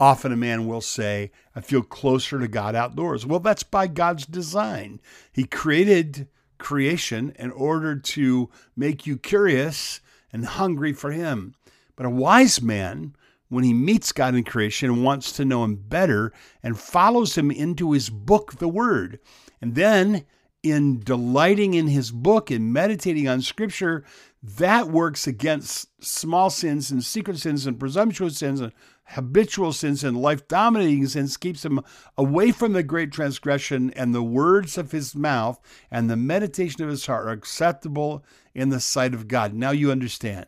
Often 0.00 0.32
a 0.32 0.36
man 0.36 0.66
will 0.66 0.80
say, 0.80 1.32
I 1.56 1.60
feel 1.60 1.82
closer 1.82 2.38
to 2.38 2.46
God 2.46 2.74
outdoors. 2.74 3.26
Well, 3.26 3.40
that's 3.40 3.64
by 3.64 3.88
God's 3.88 4.26
design. 4.26 5.00
He 5.32 5.44
created 5.44 6.28
creation 6.58 7.34
in 7.38 7.50
order 7.50 7.96
to 7.96 8.48
make 8.76 9.06
you 9.06 9.16
curious 9.16 10.00
and 10.32 10.44
hungry 10.44 10.92
for 10.92 11.10
Him. 11.10 11.54
But 11.96 12.06
a 12.06 12.10
wise 12.10 12.62
man, 12.62 13.16
when 13.48 13.64
he 13.64 13.74
meets 13.74 14.12
God 14.12 14.36
in 14.36 14.44
creation, 14.44 15.02
wants 15.02 15.32
to 15.32 15.44
know 15.44 15.64
Him 15.64 15.74
better 15.76 16.32
and 16.62 16.78
follows 16.78 17.36
Him 17.36 17.50
into 17.50 17.92
His 17.92 18.08
book, 18.08 18.58
the 18.58 18.68
Word. 18.68 19.18
And 19.60 19.74
then 19.74 20.24
in 20.62 21.00
delighting 21.00 21.74
in 21.74 21.86
his 21.86 22.10
book 22.10 22.50
and 22.50 22.72
meditating 22.72 23.28
on 23.28 23.40
scripture, 23.40 24.04
that 24.42 24.88
works 24.88 25.26
against 25.26 25.88
small 26.04 26.50
sins 26.50 26.90
and 26.90 27.02
secret 27.02 27.38
sins 27.38 27.66
and 27.66 27.78
presumptuous 27.78 28.38
sins 28.38 28.60
and 28.60 28.72
habitual 29.10 29.72
sins 29.72 30.04
and 30.04 30.16
life 30.16 30.46
dominating 30.48 31.06
sins, 31.06 31.36
keeps 31.36 31.64
him 31.64 31.80
away 32.16 32.52
from 32.52 32.72
the 32.72 32.82
great 32.82 33.12
transgression, 33.12 33.90
and 33.96 34.14
the 34.14 34.22
words 34.22 34.76
of 34.76 34.92
his 34.92 35.14
mouth 35.14 35.60
and 35.90 36.08
the 36.08 36.16
meditation 36.16 36.82
of 36.82 36.90
his 36.90 37.06
heart 37.06 37.26
are 37.26 37.30
acceptable 37.30 38.24
in 38.54 38.68
the 38.68 38.80
sight 38.80 39.14
of 39.14 39.28
God. 39.28 39.54
Now 39.54 39.70
you 39.70 39.90
understand. 39.90 40.46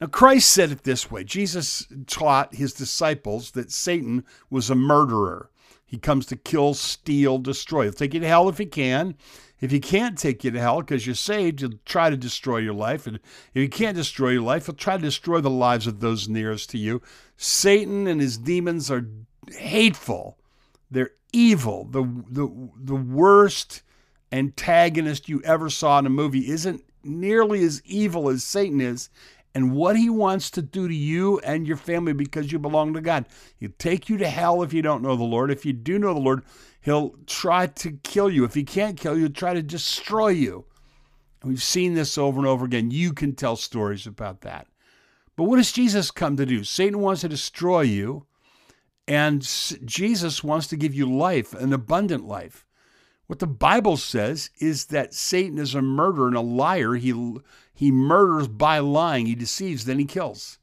Now, 0.00 0.06
Christ 0.06 0.50
said 0.50 0.70
it 0.70 0.84
this 0.84 1.10
way 1.10 1.24
Jesus 1.24 1.86
taught 2.06 2.54
his 2.54 2.72
disciples 2.72 3.52
that 3.52 3.72
Satan 3.72 4.24
was 4.48 4.70
a 4.70 4.74
murderer. 4.76 5.50
He 5.88 5.96
comes 5.96 6.26
to 6.26 6.36
kill, 6.36 6.74
steal, 6.74 7.38
destroy. 7.38 7.84
He'll 7.84 7.92
take 7.94 8.12
you 8.12 8.20
to 8.20 8.28
hell 8.28 8.50
if 8.50 8.58
he 8.58 8.66
can. 8.66 9.14
If 9.58 9.70
he 9.70 9.80
can't 9.80 10.18
take 10.18 10.44
you 10.44 10.50
to 10.50 10.60
hell 10.60 10.80
because 10.80 11.06
you're 11.06 11.14
saved, 11.14 11.60
he'll 11.60 11.78
try 11.86 12.10
to 12.10 12.16
destroy 12.16 12.58
your 12.58 12.74
life. 12.74 13.06
And 13.06 13.16
if 13.16 13.62
he 13.62 13.68
can't 13.68 13.96
destroy 13.96 14.30
your 14.30 14.42
life, 14.42 14.66
he'll 14.66 14.74
try 14.74 14.98
to 14.98 15.02
destroy 15.02 15.40
the 15.40 15.48
lives 15.48 15.86
of 15.86 16.00
those 16.00 16.28
nearest 16.28 16.68
to 16.70 16.78
you. 16.78 17.00
Satan 17.38 18.06
and 18.06 18.20
his 18.20 18.36
demons 18.36 18.90
are 18.90 19.08
hateful. 19.50 20.36
They're 20.90 21.12
evil. 21.32 21.84
The, 21.84 22.02
the, 22.02 22.70
the 22.76 22.94
worst 22.94 23.82
antagonist 24.30 25.30
you 25.30 25.40
ever 25.42 25.70
saw 25.70 25.98
in 25.98 26.06
a 26.06 26.10
movie 26.10 26.50
isn't 26.50 26.84
nearly 27.02 27.64
as 27.64 27.80
evil 27.86 28.28
as 28.28 28.44
Satan 28.44 28.82
is 28.82 29.08
and 29.54 29.72
what 29.72 29.96
he 29.96 30.10
wants 30.10 30.50
to 30.50 30.62
do 30.62 30.88
to 30.88 30.94
you 30.94 31.38
and 31.40 31.66
your 31.66 31.76
family 31.76 32.12
because 32.12 32.52
you 32.52 32.58
belong 32.58 32.94
to 32.94 33.00
God. 33.00 33.26
He'll 33.56 33.70
take 33.78 34.08
you 34.08 34.16
to 34.18 34.28
hell 34.28 34.62
if 34.62 34.72
you 34.72 34.82
don't 34.82 35.02
know 35.02 35.16
the 35.16 35.24
Lord. 35.24 35.50
If 35.50 35.64
you 35.64 35.72
do 35.72 35.98
know 35.98 36.14
the 36.14 36.20
Lord, 36.20 36.42
he'll 36.80 37.14
try 37.26 37.66
to 37.66 37.92
kill 38.02 38.30
you. 38.30 38.44
If 38.44 38.54
he 38.54 38.64
can't 38.64 38.98
kill 38.98 39.14
you, 39.14 39.22
he'll 39.22 39.32
try 39.32 39.54
to 39.54 39.62
destroy 39.62 40.28
you. 40.28 40.66
We've 41.42 41.62
seen 41.62 41.94
this 41.94 42.18
over 42.18 42.38
and 42.38 42.46
over 42.46 42.64
again. 42.64 42.90
You 42.90 43.12
can 43.12 43.34
tell 43.34 43.56
stories 43.56 44.06
about 44.06 44.42
that. 44.42 44.66
But 45.36 45.44
what 45.44 45.56
does 45.56 45.72
Jesus 45.72 46.10
come 46.10 46.36
to 46.36 46.44
do? 46.44 46.64
Satan 46.64 46.98
wants 46.98 47.20
to 47.20 47.28
destroy 47.28 47.82
you, 47.82 48.26
and 49.06 49.40
Jesus 49.84 50.42
wants 50.42 50.66
to 50.66 50.76
give 50.76 50.94
you 50.94 51.06
life, 51.06 51.54
an 51.54 51.72
abundant 51.72 52.26
life. 52.26 52.66
What 53.28 53.38
the 53.38 53.46
Bible 53.46 53.98
says 53.98 54.50
is 54.58 54.86
that 54.86 55.14
Satan 55.14 55.58
is 55.58 55.74
a 55.74 55.82
murderer 55.82 56.26
and 56.28 56.36
a 56.36 56.40
liar. 56.40 56.94
He, 56.94 57.36
he 57.74 57.92
murders 57.92 58.48
by 58.48 58.78
lying, 58.80 59.26
he 59.26 59.34
deceives, 59.34 59.84
then 59.84 59.98
he 59.98 60.06
kills. 60.06 60.58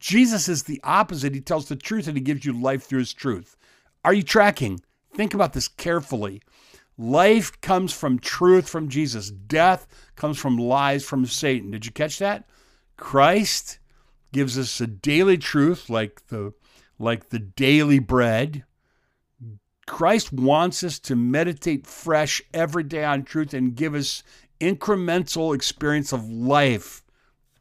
Jesus 0.00 0.48
is 0.48 0.64
the 0.64 0.80
opposite. 0.82 1.34
He 1.34 1.40
tells 1.40 1.68
the 1.68 1.76
truth 1.76 2.08
and 2.08 2.16
he 2.16 2.22
gives 2.22 2.44
you 2.44 2.52
life 2.52 2.84
through 2.84 3.00
his 3.00 3.12
truth. 3.14 3.56
Are 4.04 4.14
you 4.14 4.22
tracking? 4.22 4.80
Think 5.14 5.34
about 5.34 5.52
this 5.52 5.68
carefully. 5.68 6.42
Life 6.98 7.60
comes 7.60 7.92
from 7.92 8.18
truth 8.18 8.68
from 8.68 8.88
Jesus, 8.88 9.30
death 9.30 9.86
comes 10.16 10.38
from 10.38 10.56
lies 10.56 11.04
from 11.04 11.26
Satan. 11.26 11.70
Did 11.70 11.86
you 11.86 11.92
catch 11.92 12.18
that? 12.18 12.48
Christ 12.96 13.78
gives 14.32 14.58
us 14.58 14.80
a 14.80 14.86
daily 14.86 15.36
truth 15.38 15.90
like 15.90 16.26
the 16.28 16.52
like 16.98 17.28
the 17.30 17.38
daily 17.38 17.98
bread 17.98 18.64
Christ 19.86 20.32
wants 20.32 20.84
us 20.84 20.98
to 21.00 21.16
meditate 21.16 21.86
fresh 21.86 22.40
every 22.54 22.84
day 22.84 23.04
on 23.04 23.24
truth 23.24 23.52
and 23.52 23.74
give 23.74 23.94
us 23.94 24.22
incremental 24.60 25.54
experience 25.54 26.12
of 26.12 26.28
life 26.28 27.02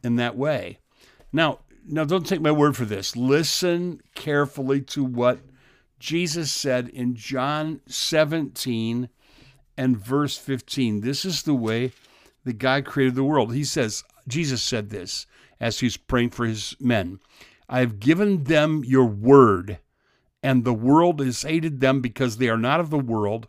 in 0.04 0.18
that 0.18 0.38
way. 0.38 0.80
Now, 1.34 1.60
now 1.88 2.04
don't 2.04 2.28
take 2.28 2.42
my 2.42 2.52
word 2.52 2.78
for 2.78 2.86
this. 2.86 3.16
Listen 3.16 4.02
carefully 4.14 4.82
to 4.82 5.04
what 5.04 5.40
Jesus 6.00 6.52
said 6.52 6.90
in 6.90 7.16
John 7.16 7.82
17 7.88 9.10
and 9.78 9.98
verse 9.98 10.38
15. 10.38 11.02
This 11.02 11.26
is 11.26 11.44
the 11.44 11.56
way 11.56 11.92
that 12.44 12.60
God 12.60 12.86
created 12.86 13.16
the 13.16 13.24
world. 13.24 13.54
He 13.54 13.64
says, 13.64 14.04
Jesus 14.28 14.62
said 14.62 14.90
this 14.90 15.26
as 15.60 15.80
he's 15.80 15.98
praying 15.98 16.32
for 16.32 16.46
his 16.46 16.76
men. 16.80 17.20
I 17.70 17.80
have 17.80 18.00
given 18.00 18.44
them 18.44 18.84
your 18.86 19.06
word 19.06 19.80
and 20.44 20.64
the 20.64 20.74
world 20.74 21.20
has 21.20 21.44
hated 21.44 21.80
them 21.80 22.02
because 22.02 22.38
they 22.38 22.50
are 22.50 22.58
not 22.58 22.80
of 22.80 22.90
the 22.90 23.00
world, 23.00 23.48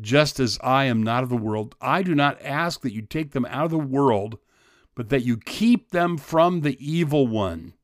just 0.00 0.38
as 0.38 0.58
I 0.62 0.84
am 0.84 1.02
not 1.02 1.22
of 1.22 1.28
the 1.28 1.36
world. 1.36 1.74
I 1.80 2.02
do 2.02 2.14
not 2.14 2.40
ask 2.42 2.80
that 2.82 2.92
you 2.92 3.02
take 3.02 3.32
them 3.32 3.44
out 3.46 3.64
of 3.64 3.70
the 3.70 3.78
world, 3.78 4.38
but 4.94 5.08
that 5.08 5.24
you 5.24 5.36
keep 5.36 5.90
them 5.90 6.16
from 6.16 6.60
the 6.60 6.76
evil 6.80 7.26
one. 7.26 7.74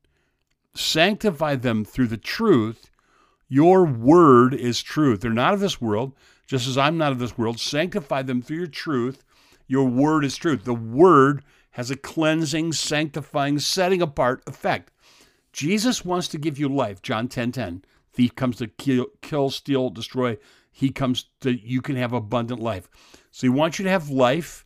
Sanctify 0.73 1.55
them 1.55 1.83
through 1.83 2.07
the 2.07 2.17
truth. 2.17 2.89
Your 3.47 3.83
word 3.83 4.53
is 4.53 4.81
truth. 4.81 5.21
They're 5.21 5.31
not 5.31 5.53
of 5.53 5.59
this 5.59 5.81
world, 5.81 6.13
just 6.47 6.67
as 6.67 6.77
I'm 6.77 6.97
not 6.97 7.11
of 7.11 7.19
this 7.19 7.37
world. 7.37 7.59
Sanctify 7.59 8.21
them 8.21 8.41
through 8.41 8.57
your 8.57 8.67
truth. 8.67 9.23
Your 9.67 9.85
word 9.85 10.23
is 10.23 10.37
truth. 10.37 10.63
The 10.63 10.73
word 10.73 11.43
has 11.71 11.91
a 11.91 11.95
cleansing, 11.95 12.73
sanctifying, 12.73 13.59
setting 13.59 14.01
apart 14.01 14.43
effect. 14.47 14.91
Jesus 15.51 16.05
wants 16.05 16.27
to 16.29 16.37
give 16.37 16.57
you 16.57 16.69
life, 16.69 17.01
John 17.01 17.27
10 17.27 17.51
10 17.51 17.83
thief 18.19 18.35
comes 18.35 18.57
to 18.57 18.67
kill, 18.67 19.05
kill, 19.21 19.49
steal, 19.49 19.89
destroy. 19.89 20.37
He 20.73 20.89
comes 20.89 21.27
to 21.39 21.53
you 21.53 21.81
can 21.81 21.95
have 21.95 22.11
abundant 22.11 22.59
life. 22.59 22.89
So 23.31 23.47
he 23.47 23.49
wants 23.49 23.79
you 23.79 23.85
to 23.85 23.91
have 23.91 24.09
life. 24.09 24.65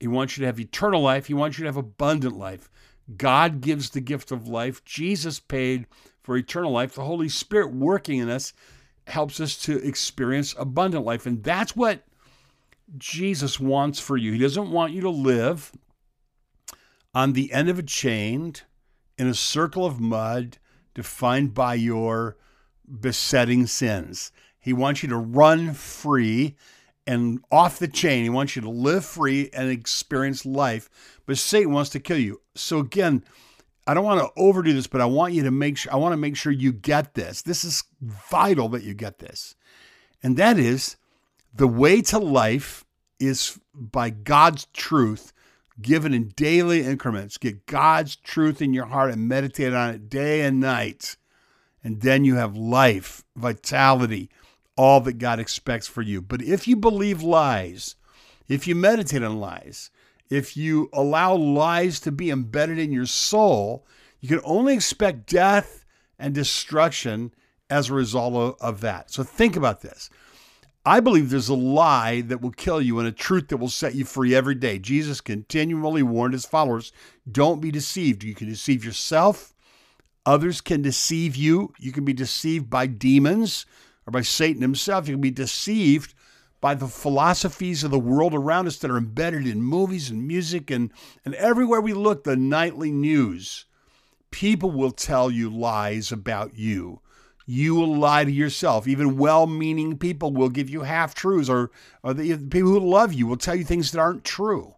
He 0.00 0.08
wants 0.08 0.36
you 0.36 0.40
to 0.40 0.46
have 0.46 0.58
eternal 0.58 1.02
life. 1.02 1.26
He 1.26 1.34
wants 1.34 1.58
you 1.58 1.64
to 1.64 1.68
have 1.68 1.76
abundant 1.76 2.38
life. 2.38 2.70
God 3.18 3.60
gives 3.60 3.90
the 3.90 4.00
gift 4.00 4.32
of 4.32 4.48
life. 4.48 4.82
Jesus 4.86 5.38
paid 5.38 5.86
for 6.22 6.34
eternal 6.34 6.72
life. 6.72 6.94
The 6.94 7.04
Holy 7.04 7.28
Spirit 7.28 7.74
working 7.74 8.20
in 8.20 8.30
us 8.30 8.54
helps 9.06 9.38
us 9.38 9.54
to 9.64 9.86
experience 9.86 10.54
abundant 10.58 11.04
life. 11.04 11.26
And 11.26 11.44
that's 11.44 11.76
what 11.76 12.04
Jesus 12.96 13.60
wants 13.60 14.00
for 14.00 14.16
you. 14.16 14.32
He 14.32 14.38
doesn't 14.38 14.70
want 14.70 14.94
you 14.94 15.02
to 15.02 15.10
live 15.10 15.72
on 17.14 17.34
the 17.34 17.52
end 17.52 17.68
of 17.68 17.78
a 17.78 17.82
chain 17.82 18.54
in 19.18 19.26
a 19.26 19.34
circle 19.34 19.84
of 19.84 20.00
mud 20.00 20.56
defined 20.94 21.52
by 21.52 21.74
your 21.74 22.38
besetting 23.00 23.66
sins. 23.66 24.32
He 24.58 24.72
wants 24.72 25.02
you 25.02 25.08
to 25.10 25.16
run 25.16 25.74
free 25.74 26.56
and 27.06 27.40
off 27.50 27.78
the 27.78 27.88
chain. 27.88 28.22
He 28.22 28.30
wants 28.30 28.56
you 28.56 28.62
to 28.62 28.70
live 28.70 29.04
free 29.04 29.50
and 29.52 29.70
experience 29.70 30.46
life. 30.46 30.88
But 31.26 31.38
Satan 31.38 31.72
wants 31.72 31.90
to 31.90 32.00
kill 32.00 32.18
you. 32.18 32.40
So 32.54 32.78
again, 32.78 33.24
I 33.86 33.92
don't 33.92 34.04
want 34.04 34.20
to 34.20 34.40
overdo 34.40 34.72
this, 34.72 34.86
but 34.86 35.00
I 35.00 35.04
want 35.04 35.34
you 35.34 35.42
to 35.42 35.50
make 35.50 35.76
sure 35.76 35.92
I 35.92 35.96
want 35.96 36.12
to 36.12 36.18
make 36.18 36.36
sure 36.36 36.52
you 36.52 36.72
get 36.72 37.14
this. 37.14 37.42
This 37.42 37.64
is 37.64 37.84
vital 38.00 38.68
that 38.70 38.82
you 38.82 38.94
get 38.94 39.18
this. 39.18 39.54
And 40.22 40.36
that 40.38 40.58
is 40.58 40.96
the 41.54 41.68
way 41.68 42.00
to 42.02 42.18
life 42.18 42.84
is 43.20 43.60
by 43.74 44.10
God's 44.10 44.66
truth 44.72 45.32
given 45.80 46.14
in 46.14 46.28
daily 46.28 46.82
increments. 46.82 47.36
Get 47.36 47.66
God's 47.66 48.16
truth 48.16 48.62
in 48.62 48.72
your 48.72 48.86
heart 48.86 49.12
and 49.12 49.28
meditate 49.28 49.74
on 49.74 49.94
it 49.94 50.08
day 50.08 50.42
and 50.42 50.60
night. 50.60 51.16
And 51.84 52.00
then 52.00 52.24
you 52.24 52.36
have 52.36 52.56
life, 52.56 53.24
vitality, 53.36 54.30
all 54.76 55.00
that 55.02 55.18
God 55.18 55.38
expects 55.38 55.86
for 55.86 56.02
you. 56.02 56.20
But 56.20 56.42
if 56.42 56.66
you 56.66 56.76
believe 56.76 57.22
lies, 57.22 57.94
if 58.48 58.66
you 58.66 58.74
meditate 58.74 59.22
on 59.22 59.38
lies, 59.38 59.90
if 60.30 60.56
you 60.56 60.88
allow 60.92 61.34
lies 61.34 62.00
to 62.00 62.10
be 62.10 62.30
embedded 62.30 62.78
in 62.78 62.90
your 62.90 63.06
soul, 63.06 63.86
you 64.20 64.28
can 64.28 64.40
only 64.42 64.74
expect 64.74 65.30
death 65.30 65.84
and 66.18 66.34
destruction 66.34 67.34
as 67.70 67.90
a 67.90 67.94
result 67.94 68.56
of, 68.60 68.80
that. 68.80 69.10
So 69.10 69.22
think 69.22 69.56
about 69.56 69.82
this. 69.82 70.10
I 70.86 71.00
believe 71.00 71.30
there's 71.30 71.48
a 71.48 71.54
lie 71.54 72.20
that 72.22 72.42
will 72.42 72.50
kill 72.50 72.80
you 72.80 72.98
and 72.98 73.08
a 73.08 73.12
truth 73.12 73.48
that 73.48 73.56
will 73.56 73.68
set 73.68 73.94
you 73.94 74.04
free 74.04 74.34
every 74.34 74.54
day. 74.54 74.78
Jesus 74.78 75.20
continually 75.20 76.02
warned 76.02 76.34
his 76.34 76.44
followers 76.44 76.92
don't 77.30 77.60
be 77.60 77.70
deceived. 77.70 78.22
You 78.22 78.34
can 78.34 78.48
deceive 78.48 78.84
yourself, 78.84 79.53
others 80.26 80.60
can 80.60 80.82
deceive 80.82 81.36
you. 81.36 81.72
You 81.78 81.92
can 81.92 82.04
be 82.04 82.12
deceived 82.12 82.70
by 82.70 82.86
demons 82.86 83.66
or 84.06 84.10
by 84.10 84.22
Satan 84.22 84.62
himself. 84.62 85.08
You 85.08 85.14
can 85.14 85.20
be 85.20 85.30
deceived 85.30 86.14
by 86.60 86.74
the 86.74 86.88
philosophies 86.88 87.84
of 87.84 87.90
the 87.90 87.98
world 87.98 88.34
around 88.34 88.66
us 88.66 88.78
that 88.78 88.90
are 88.90 88.96
embedded 88.96 89.46
in 89.46 89.62
movies 89.62 90.10
and 90.10 90.26
music 90.26 90.70
and, 90.70 90.90
and 91.24 91.34
everywhere 91.34 91.80
we 91.80 91.92
look, 91.92 92.24
the 92.24 92.36
nightly 92.36 92.90
news. 92.90 93.66
People 94.30 94.70
will 94.70 94.90
tell 94.90 95.30
you 95.30 95.50
lies 95.50 96.10
about 96.10 96.56
you 96.56 97.00
you 97.46 97.74
will 97.74 97.94
lie 97.94 98.24
to 98.24 98.32
yourself. 98.32 98.88
Even 98.88 99.18
well 99.18 99.46
meaning 99.46 99.98
people 99.98 100.32
will 100.32 100.48
give 100.48 100.70
you 100.70 100.82
half 100.82 101.14
truths, 101.14 101.48
or, 101.48 101.70
or 102.02 102.14
the 102.14 102.36
people 102.36 102.70
who 102.70 102.80
love 102.80 103.12
you 103.12 103.26
will 103.26 103.36
tell 103.36 103.54
you 103.54 103.64
things 103.64 103.92
that 103.92 104.00
aren't 104.00 104.24
true. 104.24 104.74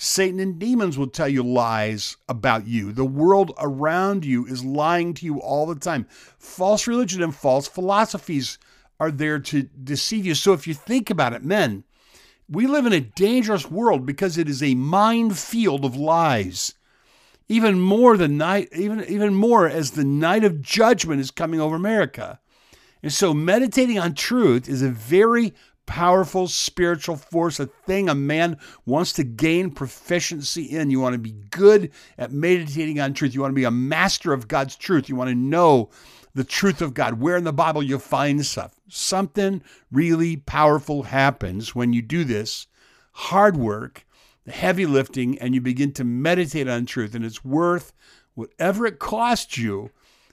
Satan 0.00 0.38
and 0.38 0.60
demons 0.60 0.96
will 0.96 1.08
tell 1.08 1.28
you 1.28 1.42
lies 1.42 2.16
about 2.28 2.68
you. 2.68 2.92
The 2.92 3.04
world 3.04 3.52
around 3.58 4.24
you 4.24 4.46
is 4.46 4.64
lying 4.64 5.12
to 5.14 5.26
you 5.26 5.40
all 5.40 5.66
the 5.66 5.74
time. 5.74 6.06
False 6.38 6.86
religion 6.86 7.20
and 7.20 7.34
false 7.34 7.66
philosophies 7.66 8.58
are 9.00 9.10
there 9.10 9.40
to 9.40 9.64
deceive 9.64 10.24
you. 10.24 10.36
So 10.36 10.52
if 10.52 10.68
you 10.68 10.74
think 10.74 11.10
about 11.10 11.32
it, 11.32 11.42
men, 11.42 11.82
we 12.48 12.68
live 12.68 12.86
in 12.86 12.92
a 12.92 13.00
dangerous 13.00 13.68
world 13.68 14.06
because 14.06 14.38
it 14.38 14.48
is 14.48 14.62
a 14.62 14.76
minefield 14.76 15.84
of 15.84 15.96
lies 15.96 16.74
even 17.48 17.80
more 17.80 18.16
the 18.16 18.28
night 18.28 18.68
even 18.76 19.04
even 19.04 19.34
more 19.34 19.66
as 19.66 19.92
the 19.92 20.04
night 20.04 20.44
of 20.44 20.60
judgment 20.60 21.20
is 21.20 21.30
coming 21.30 21.60
over 21.60 21.74
America. 21.74 22.38
And 23.02 23.12
so 23.12 23.32
meditating 23.32 23.98
on 23.98 24.14
truth 24.14 24.68
is 24.68 24.82
a 24.82 24.90
very 24.90 25.54
powerful 25.88 26.46
spiritual 26.46 27.16
force, 27.16 27.58
a 27.58 27.66
thing 27.66 28.08
a 28.08 28.14
man 28.14 28.58
wants 28.84 29.14
to 29.14 29.24
gain 29.24 29.70
proficiency 29.70 30.64
in. 30.64 30.90
You 30.90 31.00
want 31.00 31.14
to 31.14 31.18
be 31.18 31.32
good 31.50 31.90
at 32.18 32.30
meditating 32.30 33.00
on 33.00 33.14
truth. 33.14 33.34
You 33.34 33.40
want 33.40 33.52
to 33.52 33.56
be 33.56 33.64
a 33.64 33.70
master 33.70 34.32
of 34.34 34.46
God's 34.46 34.76
truth. 34.76 35.08
You 35.08 35.16
want 35.16 35.30
to 35.30 35.34
know 35.34 35.88
the 36.34 36.44
truth 36.44 36.82
of 36.82 36.92
God. 36.92 37.14
Where 37.14 37.38
in 37.38 37.44
the 37.44 37.52
Bible 37.52 37.82
you 37.82 37.98
find 37.98 38.44
stuff. 38.44 38.74
Something 38.88 39.62
really 39.90 40.36
powerful 40.36 41.04
happens 41.04 41.74
when 41.74 41.94
you 41.94 42.02
do 42.02 42.22
this 42.22 42.66
hard 43.12 43.56
work 43.56 44.04
the 44.48 44.54
heavy 44.54 44.86
lifting, 44.86 45.38
and 45.38 45.54
you 45.54 45.60
begin 45.60 45.92
to 45.92 46.04
meditate 46.04 46.68
on 46.68 46.86
truth. 46.86 47.14
And 47.14 47.22
it's 47.24 47.44
worth 47.44 47.92
whatever 48.34 48.86
it 48.86 48.98
costs 48.98 49.58
you 49.58 49.90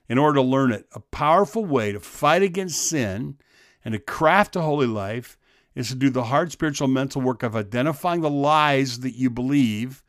in 0.07 0.17
order 0.17 0.35
to 0.35 0.41
learn 0.41 0.71
it. 0.71 0.88
A 0.93 1.01
powerful 1.01 1.65
way 1.65 1.91
to 1.91 2.00
fight 2.00 2.41
against 2.41 2.88
sin 2.88 3.38
and 3.83 3.91
to 3.91 4.00
craft 4.00 4.55
a 4.55 4.62
holy 4.62 4.88
life 4.88 5.38
is 5.75 5.89
to 5.89 5.96
do 5.96 6.10
the 6.10 6.25
hard 6.25 6.51
spiritual 6.51 6.88
mental 6.88 7.22
work 7.22 7.44
of 7.44 7.55
identifying 7.55 8.22
the 8.22 8.29
lies 8.29 9.01
that 9.01 9.15
you 9.15 9.29
believe 9.29 10.01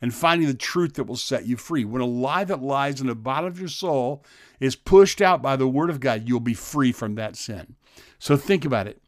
and 0.00 0.12
finding 0.12 0.48
the 0.48 0.54
truth 0.54 0.94
that 0.94 1.04
will 1.04 1.16
set 1.16 1.46
you 1.46 1.56
free. 1.56 1.84
When 1.84 2.02
a 2.02 2.06
lie 2.06 2.44
that 2.44 2.60
lies 2.60 3.00
in 3.00 3.06
the 3.06 3.14
bottom 3.14 3.46
of 3.46 3.60
your 3.60 3.68
soul 3.68 4.24
is 4.58 4.74
pushed 4.74 5.22
out 5.22 5.40
by 5.40 5.54
the 5.54 5.68
word 5.68 5.90
of 5.90 6.00
God, 6.00 6.28
you'll 6.28 6.40
be 6.40 6.54
free 6.54 6.90
from 6.90 7.14
that 7.14 7.36
sin. 7.36 7.76
So 8.18 8.36
think 8.36 8.64
about 8.64 8.88
it. 8.88 9.00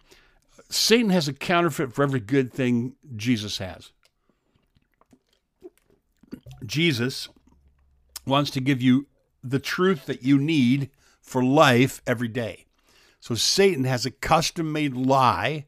Satan 0.71 1.11
has 1.11 1.26
a 1.28 1.33
counterfeit 1.33 1.92
for 1.92 2.04
every 2.04 2.21
good 2.21 2.52
thing 2.52 2.94
Jesus 3.16 3.59
has. 3.59 3.90
Jesus 6.64 7.28
wants 8.25 8.50
to 8.52 8.60
give 8.60 8.80
you 8.80 9.06
the 9.43 9.58
truth 9.58 10.06
that 10.06 10.23
you 10.23 10.38
need 10.38 10.91
for 11.21 11.45
life 11.45 12.00
every 12.06 12.28
day. 12.28 12.67
So 13.21 13.34
Satan 13.34 13.84
has 13.84 14.06
a 14.06 14.10
custom 14.10 14.73
made 14.73 14.95
lie 14.95 15.67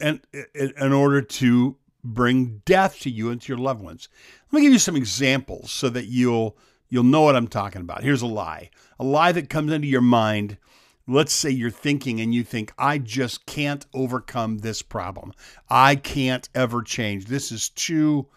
and 0.00 0.20
in 0.54 0.92
order 0.92 1.22
to 1.22 1.76
bring 2.02 2.62
death 2.64 3.00
to 3.00 3.10
you 3.10 3.30
and 3.30 3.40
to 3.42 3.48
your 3.48 3.58
loved 3.58 3.82
ones. 3.82 4.08
Let 4.50 4.58
me 4.58 4.66
give 4.66 4.72
you 4.72 4.78
some 4.78 4.96
examples 4.96 5.70
so 5.70 5.88
that 5.90 6.06
you'll 6.06 6.56
you'll 6.88 7.04
know 7.04 7.22
what 7.22 7.36
I'm 7.36 7.48
talking 7.48 7.82
about. 7.82 8.02
Here's 8.02 8.22
a 8.22 8.26
lie. 8.26 8.70
A 8.98 9.04
lie 9.04 9.32
that 9.32 9.50
comes 9.50 9.72
into 9.72 9.86
your 9.86 10.00
mind. 10.00 10.58
Let's 11.06 11.32
say 11.32 11.50
you're 11.50 11.70
thinking 11.70 12.20
and 12.20 12.34
you 12.34 12.44
think, 12.44 12.72
I 12.78 12.98
just 12.98 13.46
can't 13.46 13.84
overcome 13.94 14.58
this 14.58 14.82
problem. 14.82 15.32
I 15.68 15.96
can't 15.96 16.48
ever 16.54 16.82
change. 16.82 17.26
This 17.26 17.50
is 17.52 17.68
too 17.68 18.28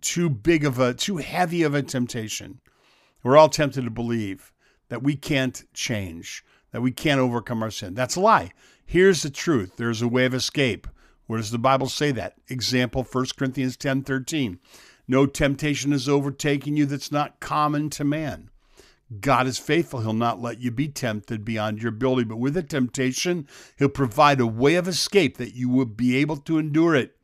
too 0.00 0.28
big 0.28 0.64
of 0.64 0.78
a, 0.78 0.92
too 0.92 1.16
heavy 1.16 1.62
of 1.62 1.74
a 1.74 1.82
temptation. 1.82 2.60
We're 3.22 3.38
all 3.38 3.48
tempted 3.48 3.84
to 3.84 3.90
believe 3.90 4.52
that 4.90 5.02
we 5.02 5.16
can't 5.16 5.64
change, 5.72 6.44
that 6.72 6.82
we 6.82 6.92
can't 6.92 7.20
overcome 7.20 7.62
our 7.62 7.70
sin. 7.70 7.94
That's 7.94 8.16
a 8.16 8.20
lie. 8.20 8.50
Here's 8.86 9.22
the 9.22 9.30
truth 9.30 9.76
there's 9.76 10.02
a 10.02 10.08
way 10.08 10.24
of 10.24 10.34
escape. 10.34 10.86
Where 11.26 11.38
does 11.38 11.50
the 11.50 11.58
Bible 11.58 11.88
say 11.88 12.10
that? 12.12 12.34
Example 12.48 13.02
1 13.02 13.26
Corinthians 13.36 13.76
10 13.76 14.02
13. 14.02 14.58
No 15.06 15.26
temptation 15.26 15.92
is 15.92 16.08
overtaking 16.08 16.76
you 16.76 16.86
that's 16.86 17.12
not 17.12 17.40
common 17.40 17.90
to 17.90 18.04
man. 18.04 18.50
God 19.20 19.46
is 19.46 19.58
faithful. 19.58 20.00
He'll 20.00 20.12
not 20.12 20.40
let 20.40 20.60
you 20.60 20.70
be 20.70 20.88
tempted 20.88 21.44
beyond 21.44 21.82
your 21.82 21.90
ability, 21.90 22.24
but 22.24 22.38
with 22.38 22.54
the 22.54 22.62
temptation, 22.62 23.46
He'll 23.78 23.88
provide 23.88 24.40
a 24.40 24.46
way 24.46 24.76
of 24.76 24.88
escape 24.88 25.36
that 25.36 25.54
you 25.54 25.68
will 25.68 25.84
be 25.84 26.16
able 26.16 26.38
to 26.38 26.58
endure 26.58 26.94
it. 26.94 27.16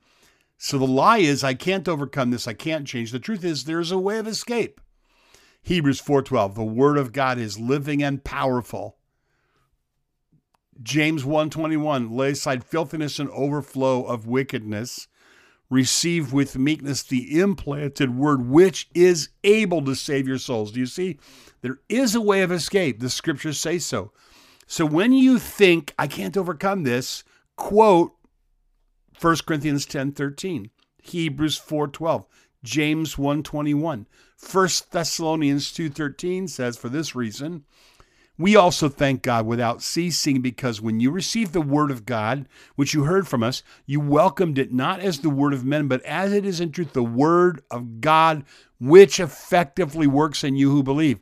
So 0.59 0.77
the 0.77 0.87
lie 0.87 1.18
is 1.18 1.42
I 1.42 1.55
can't 1.55 1.88
overcome 1.88 2.31
this, 2.31 2.46
I 2.46 2.53
can't 2.53 2.87
change. 2.87 3.12
The 3.12 3.18
truth 3.18 3.44
is 3.44 3.64
there's 3.64 3.90
a 3.90 3.99
way 3.99 4.18
of 4.18 4.29
escape. 4.29 4.81
Hebrews 5.62 6.01
4:12 6.01 6.55
The 6.55 6.64
word 6.64 6.99
of 6.99 7.12
God 7.12 7.38
is 7.38 7.59
living 7.59 8.03
and 8.03 8.23
powerful. 8.23 8.99
James 10.83 11.25
1:21 11.25 12.11
Lay 12.11 12.31
aside 12.31 12.64
filthiness 12.64 13.19
and 13.19 13.31
overflow 13.31 14.05
of 14.05 14.27
wickedness. 14.27 15.09
Receive 15.69 16.33
with 16.33 16.59
meekness 16.59 17.03
the 17.03 17.38
implanted 17.38 18.16
word 18.16 18.47
which 18.47 18.88
is 18.93 19.29
able 19.45 19.85
to 19.85 19.95
save 19.95 20.27
your 20.27 20.38
souls. 20.38 20.73
Do 20.73 20.81
you 20.81 20.87
see? 20.87 21.19
There 21.62 21.79
is 21.88 22.14
a 22.14 22.21
way 22.21 22.43
of 22.43 22.51
escape. 22.51 22.99
The 22.99 23.11
scriptures 23.11 23.61
say 23.61 23.79
so. 23.79 24.12
So 24.66 24.85
when 24.85 25.12
you 25.12 25.38
think 25.38 25.95
I 25.99 26.07
can't 26.07 26.37
overcome 26.37 26.83
this, 26.83 27.23
quote 27.57 28.12
1 29.21 29.37
Corinthians 29.47 29.85
10 29.87 30.12
13, 30.12 30.71
Hebrews 31.03 31.57
4 31.59 31.88
12, 31.88 32.27
James 32.62 33.19
1 33.19 33.43
21. 33.43 34.07
1 34.53 34.69
Thessalonians 34.90 35.73
2 35.73 35.90
13 35.90 36.49
says, 36.49 36.77
For 36.77 36.88
this 36.88 37.14
reason, 37.14 37.64
we 38.40 38.57
also 38.57 38.88
thank 38.88 39.22
God 39.22 39.46
without 39.46 39.83
ceasing, 39.83 40.40
because 40.40 40.81
when 40.81 40.98
you 40.98 41.11
received 41.11 41.53
the 41.53 41.61
word 41.61 41.90
of 41.90 42.07
God, 42.07 42.48
which 42.74 42.94
you 42.94 43.05
heard 43.05 43.29
from 43.29 43.42
us, 43.42 43.62
you 43.85 44.00
welcomed 44.00 44.59
it 44.59 44.72
not 44.72 45.00
as 45.00 45.20
the 45.20 45.31
word 45.31 45.53
of 45.53 45.64
men, 45.64 45.88
but 45.88 46.03
as 46.05 46.33
it 46.33 46.46
is 46.46 46.61
in 46.61 46.72
truth 46.72 46.94
the 46.94 47.03
word 47.03 47.62
of 47.70 48.00
God, 48.00 48.44
which 48.81 49.20
effectively 49.20 50.07
works 50.07 50.42
in 50.42 50.57
you 50.57 50.70
who 50.70 50.83
believe. 50.83 51.20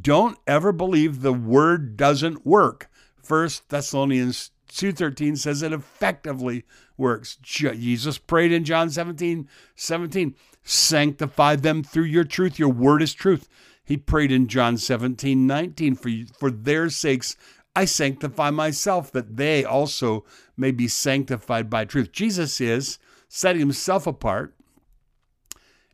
Don't 0.00 0.38
ever 0.46 0.70
believe 0.70 1.20
the 1.20 1.32
word 1.32 1.96
doesn't 1.96 2.46
work. 2.46 2.88
1 3.26 3.48
Thessalonians 3.68 4.52
2.13 4.70 5.36
says 5.36 5.62
it 5.62 5.72
effectively 5.72 6.64
works. 6.96 7.36
Jesus 7.42 8.16
prayed 8.18 8.52
in 8.52 8.64
John 8.64 8.90
17, 8.90 9.48
17, 9.74 10.36
sanctify 10.62 11.56
them 11.56 11.82
through 11.82 12.04
your 12.04 12.24
truth. 12.24 12.58
Your 12.58 12.68
word 12.68 13.02
is 13.02 13.12
truth. 13.12 13.48
He 13.90 13.96
prayed 13.96 14.32
in 14.32 14.46
John 14.46 14.78
17, 14.78 15.46
19, 15.46 15.94
for, 15.96 16.10
for 16.38 16.50
their 16.50 16.88
sakes 16.88 17.36
I 17.76 17.84
sanctify 17.84 18.50
myself, 18.50 19.12
that 19.12 19.36
they 19.36 19.64
also 19.64 20.24
may 20.56 20.70
be 20.70 20.88
sanctified 20.88 21.68
by 21.68 21.84
truth. 21.84 22.10
Jesus 22.10 22.60
is 22.60 22.98
setting 23.28 23.60
himself 23.60 24.06
apart 24.06 24.54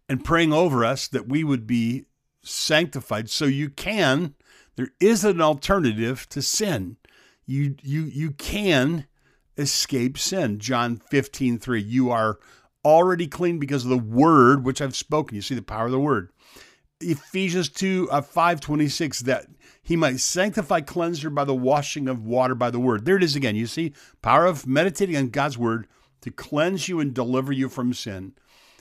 and 0.09 0.25
praying 0.25 0.53
over 0.53 0.85
us 0.85 1.09
that 1.09 1.29
we 1.29 1.43
would 1.43 1.67
be 1.67 2.05
sanctified. 2.43 3.29
So 3.29 3.47
you 3.47 3.69
can, 3.69 4.35
there 4.77 4.91
is 5.01 5.25
an 5.25 5.41
alternative 5.41 6.29
to 6.31 6.41
sin 6.41 6.97
you 7.47 7.77
you 7.83 8.03
you 8.03 8.33
can 8.33 9.07
escape 9.57 10.19
sin. 10.19 10.59
John 10.59 11.01
15, 11.11 11.59
3. 11.59 11.81
You 11.81 12.11
are 12.11 12.39
already 12.85 13.27
clean 13.27 13.59
because 13.59 13.85
of 13.85 13.91
the 13.91 13.97
word 13.97 14.65
which 14.65 14.83
I've 14.83 14.97
spoken. 14.97 15.37
You 15.37 15.43
see 15.43 15.55
the 15.55 15.63
power 15.63 15.87
of 15.87 15.93
the 15.93 16.01
word. 16.01 16.31
Ephesians 17.01 17.69
2, 17.69 18.09
uh, 18.11 18.21
5, 18.23 18.61
26, 18.61 19.21
that 19.21 19.47
he 19.83 19.97
might 19.97 20.21
sanctify, 20.21 20.81
cleanse 20.81 21.23
her 21.23 21.31
by 21.31 21.45
the 21.45 21.55
washing 21.55 22.09
of 22.09 22.27
water 22.27 22.55
by 22.55 22.71
the 22.71 22.81
word. 22.81 23.05
There 23.05 23.17
it 23.17 23.23
is 23.23 23.37
again. 23.37 23.57
You 23.57 23.67
see, 23.67 23.93
power 24.23 24.47
of 24.47 24.67
meditating 24.67 25.17
on 25.17 25.29
God's 25.29 25.59
word 25.59 25.87
to 26.23 26.31
cleanse 26.31 26.89
you 26.89 27.01
and 27.01 27.15
deliver 27.15 27.53
you 27.53 27.69
from 27.69 27.93
sin. 27.93 28.33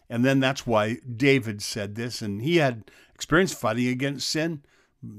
And 0.10 0.24
then 0.24 0.40
that's 0.40 0.66
why 0.66 0.98
David 1.16 1.62
said 1.62 1.96
this, 1.96 2.22
and 2.22 2.42
he 2.42 2.58
had 2.58 2.90
experience 3.14 3.54
fighting 3.54 3.88
against 3.88 4.30
sin 4.30 4.62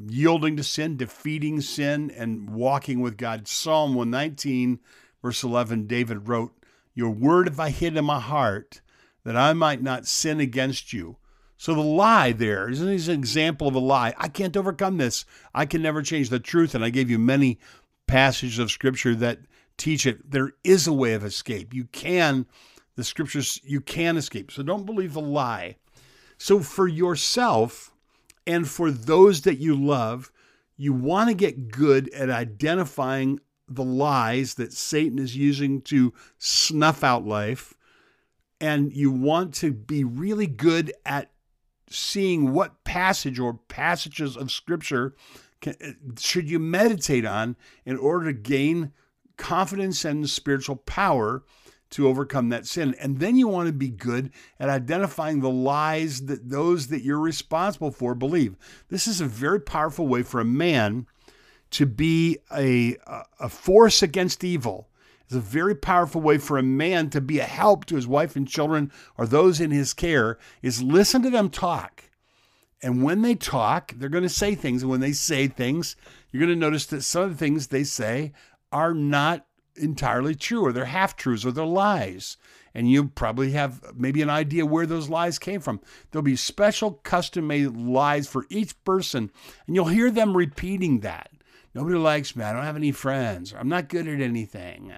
yielding 0.08 0.56
to 0.56 0.64
sin, 0.64 0.96
defeating 0.96 1.60
sin, 1.60 2.10
and 2.16 2.50
walking 2.50 3.00
with 3.00 3.16
God. 3.16 3.48
Psalm 3.48 3.94
119, 3.94 4.80
verse 5.22 5.42
11, 5.42 5.86
David 5.86 6.28
wrote, 6.28 6.52
Your 6.94 7.10
word 7.10 7.48
have 7.48 7.60
I 7.60 7.70
hid 7.70 7.96
in 7.96 8.04
my 8.04 8.20
heart 8.20 8.80
that 9.24 9.36
I 9.36 9.52
might 9.52 9.82
not 9.82 10.06
sin 10.06 10.40
against 10.40 10.92
you. 10.92 11.16
So 11.56 11.74
the 11.74 11.80
lie 11.80 12.32
there 12.32 12.68
isn't 12.68 12.86
this 12.86 13.08
an 13.08 13.14
example 13.14 13.66
of 13.66 13.74
a 13.74 13.80
lie. 13.80 14.14
I 14.18 14.28
can't 14.28 14.56
overcome 14.56 14.98
this. 14.98 15.24
I 15.54 15.66
can 15.66 15.82
never 15.82 16.02
change 16.02 16.28
the 16.28 16.38
truth. 16.38 16.74
And 16.74 16.84
I 16.84 16.90
gave 16.90 17.10
you 17.10 17.18
many 17.18 17.58
passages 18.06 18.58
of 18.58 18.70
scripture 18.70 19.14
that 19.16 19.40
teach 19.76 20.06
it. 20.06 20.30
There 20.30 20.52
is 20.64 20.86
a 20.86 20.92
way 20.92 21.14
of 21.14 21.24
escape. 21.24 21.72
You 21.72 21.84
can, 21.86 22.46
the 22.94 23.04
scriptures, 23.04 23.60
you 23.64 23.80
can 23.80 24.16
escape. 24.16 24.50
So 24.50 24.62
don't 24.62 24.86
believe 24.86 25.14
the 25.14 25.20
lie. 25.20 25.76
So 26.38 26.60
for 26.60 26.86
yourself 26.86 27.92
and 28.46 28.68
for 28.68 28.90
those 28.90 29.42
that 29.42 29.58
you 29.58 29.74
love, 29.74 30.30
you 30.76 30.92
want 30.92 31.30
to 31.30 31.34
get 31.34 31.70
good 31.70 32.10
at 32.10 32.30
identifying 32.30 33.40
the 33.68 33.82
lies 33.82 34.54
that 34.54 34.72
Satan 34.72 35.18
is 35.18 35.36
using 35.36 35.80
to 35.82 36.12
snuff 36.38 37.02
out 37.02 37.26
life. 37.26 37.74
And 38.60 38.92
you 38.92 39.10
want 39.10 39.54
to 39.54 39.72
be 39.72 40.04
really 40.04 40.46
good 40.46 40.92
at 41.04 41.30
seeing 41.88 42.52
what 42.52 42.84
passage 42.84 43.38
or 43.38 43.54
passages 43.54 44.36
of 44.36 44.50
scripture 44.50 45.14
can, 45.60 45.74
eh, 45.80 45.92
should 46.18 46.50
you 46.50 46.58
meditate 46.58 47.24
on 47.24 47.56
in 47.84 47.96
order 47.96 48.26
to 48.26 48.32
gain 48.32 48.92
confidence 49.36 50.04
and 50.04 50.28
spiritual 50.28 50.76
power 50.76 51.42
to 51.90 52.08
overcome 52.08 52.48
that 52.48 52.66
sin. 52.66 52.94
And 53.00 53.20
then 53.20 53.36
you 53.36 53.48
want 53.48 53.68
to 53.68 53.72
be 53.72 53.88
good 53.88 54.30
at 54.58 54.68
identifying 54.68 55.40
the 55.40 55.50
lies 55.50 56.26
that 56.26 56.50
those 56.50 56.88
that 56.88 57.02
you're 57.02 57.20
responsible 57.20 57.90
for 57.90 58.14
believe. 58.14 58.56
This 58.88 59.06
is 59.06 59.20
a 59.20 59.26
very 59.26 59.60
powerful 59.60 60.06
way 60.08 60.22
for 60.22 60.40
a 60.40 60.44
man 60.44 61.06
to 61.70 61.86
be 61.86 62.38
a, 62.52 62.96
a 63.40 63.48
force 63.48 64.02
against 64.02 64.44
evil. 64.44 64.88
It's 65.26 65.34
a 65.34 65.40
very 65.40 65.74
powerful 65.74 66.20
way 66.20 66.38
for 66.38 66.56
a 66.56 66.62
man 66.62 67.10
to 67.10 67.20
be 67.20 67.40
a 67.40 67.44
help 67.44 67.84
to 67.86 67.96
his 67.96 68.06
wife 68.06 68.36
and 68.36 68.46
children 68.46 68.92
or 69.18 69.26
those 69.26 69.60
in 69.60 69.72
his 69.72 69.92
care 69.92 70.38
is 70.62 70.82
listen 70.82 71.22
to 71.22 71.30
them 71.30 71.50
talk. 71.50 72.04
And 72.82 73.02
when 73.02 73.22
they 73.22 73.34
talk, 73.34 73.92
they're 73.96 74.08
going 74.08 74.22
to 74.22 74.28
say 74.28 74.54
things. 74.54 74.82
And 74.82 74.90
when 74.90 75.00
they 75.00 75.12
say 75.12 75.48
things, 75.48 75.96
you're 76.30 76.40
going 76.40 76.56
to 76.56 76.56
notice 76.56 76.86
that 76.86 77.02
some 77.02 77.22
of 77.22 77.30
the 77.30 77.36
things 77.36 77.66
they 77.66 77.84
say 77.84 78.32
are 78.70 78.94
not 78.94 79.46
entirely 79.76 80.34
true, 80.34 80.64
or 80.64 80.72
they're 80.72 80.86
half 80.86 81.16
truths, 81.16 81.44
or 81.44 81.52
they're 81.52 81.64
lies. 81.64 82.36
And 82.74 82.90
you 82.90 83.08
probably 83.08 83.52
have 83.52 83.82
maybe 83.96 84.22
an 84.22 84.30
idea 84.30 84.66
where 84.66 84.86
those 84.86 85.08
lies 85.08 85.38
came 85.38 85.60
from. 85.60 85.80
There'll 86.10 86.22
be 86.22 86.36
special 86.36 86.92
custom 86.92 87.46
made 87.46 87.76
lies 87.76 88.28
for 88.28 88.46
each 88.50 88.82
person, 88.84 89.30
and 89.66 89.74
you'll 89.74 89.86
hear 89.86 90.10
them 90.10 90.36
repeating 90.36 91.00
that. 91.00 91.30
Nobody 91.76 91.96
likes 91.96 92.34
me. 92.34 92.42
I 92.42 92.54
don't 92.54 92.62
have 92.62 92.74
any 92.74 92.90
friends. 92.90 93.52
I'm 93.52 93.68
not 93.68 93.90
good 93.90 94.08
at 94.08 94.18
anything. 94.18 94.94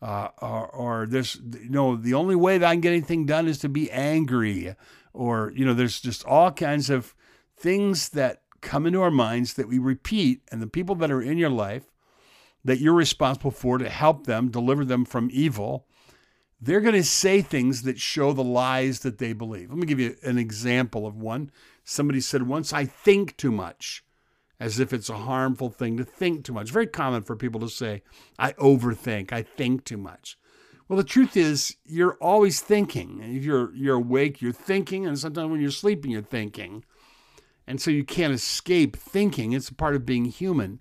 Uh, 0.00 0.28
or, 0.40 0.68
or 0.68 1.08
you 1.10 1.68
know, 1.68 1.96
the 1.96 2.14
only 2.14 2.36
way 2.36 2.56
that 2.56 2.68
I 2.68 2.74
can 2.74 2.80
get 2.80 2.92
anything 2.92 3.26
done 3.26 3.48
is 3.48 3.58
to 3.58 3.68
be 3.68 3.90
angry. 3.90 4.76
Or, 5.12 5.52
you 5.56 5.64
know, 5.64 5.74
there's 5.74 6.00
just 6.00 6.24
all 6.24 6.52
kinds 6.52 6.88
of 6.88 7.16
things 7.56 8.10
that 8.10 8.42
come 8.60 8.86
into 8.86 9.02
our 9.02 9.10
minds 9.10 9.54
that 9.54 9.66
we 9.66 9.80
repeat. 9.80 10.42
And 10.52 10.62
the 10.62 10.68
people 10.68 10.94
that 10.94 11.10
are 11.10 11.20
in 11.20 11.36
your 11.36 11.50
life 11.50 11.90
that 12.64 12.78
you're 12.78 12.94
responsible 12.94 13.50
for 13.50 13.78
to 13.78 13.88
help 13.88 14.26
them, 14.26 14.52
deliver 14.52 14.84
them 14.84 15.04
from 15.04 15.30
evil, 15.32 15.88
they're 16.60 16.80
going 16.80 16.94
to 16.94 17.02
say 17.02 17.42
things 17.42 17.82
that 17.82 17.98
show 17.98 18.32
the 18.32 18.44
lies 18.44 19.00
that 19.00 19.18
they 19.18 19.32
believe. 19.32 19.70
Let 19.70 19.78
me 19.78 19.86
give 19.86 19.98
you 19.98 20.14
an 20.22 20.38
example 20.38 21.08
of 21.08 21.16
one. 21.16 21.50
Somebody 21.82 22.20
said 22.20 22.46
once, 22.46 22.72
I 22.72 22.84
think 22.84 23.36
too 23.36 23.50
much, 23.50 24.04
as 24.60 24.78
if 24.78 24.92
it's 24.92 25.08
a 25.08 25.16
harmful 25.16 25.70
thing 25.70 25.96
to 25.96 26.04
think 26.04 26.44
too 26.44 26.52
much. 26.52 26.70
Very 26.70 26.86
common 26.86 27.22
for 27.22 27.34
people 27.34 27.60
to 27.60 27.68
say, 27.68 28.02
I 28.38 28.52
overthink, 28.52 29.32
I 29.32 29.42
think 29.42 29.84
too 29.84 29.96
much. 29.96 30.36
Well, 30.86 30.98
the 30.98 31.04
truth 31.04 31.36
is, 31.36 31.76
you're 31.84 32.18
always 32.20 32.60
thinking. 32.60 33.20
If 33.22 33.44
you're, 33.44 33.74
you're 33.74 33.96
awake, 33.96 34.42
you're 34.42 34.52
thinking, 34.52 35.06
and 35.06 35.18
sometimes 35.18 35.50
when 35.50 35.60
you're 35.60 35.70
sleeping, 35.70 36.10
you're 36.10 36.20
thinking. 36.20 36.84
And 37.66 37.80
so 37.80 37.90
you 37.90 38.04
can't 38.04 38.34
escape 38.34 38.96
thinking. 38.96 39.52
It's 39.52 39.68
a 39.70 39.74
part 39.74 39.94
of 39.94 40.04
being 40.04 40.26
human. 40.26 40.80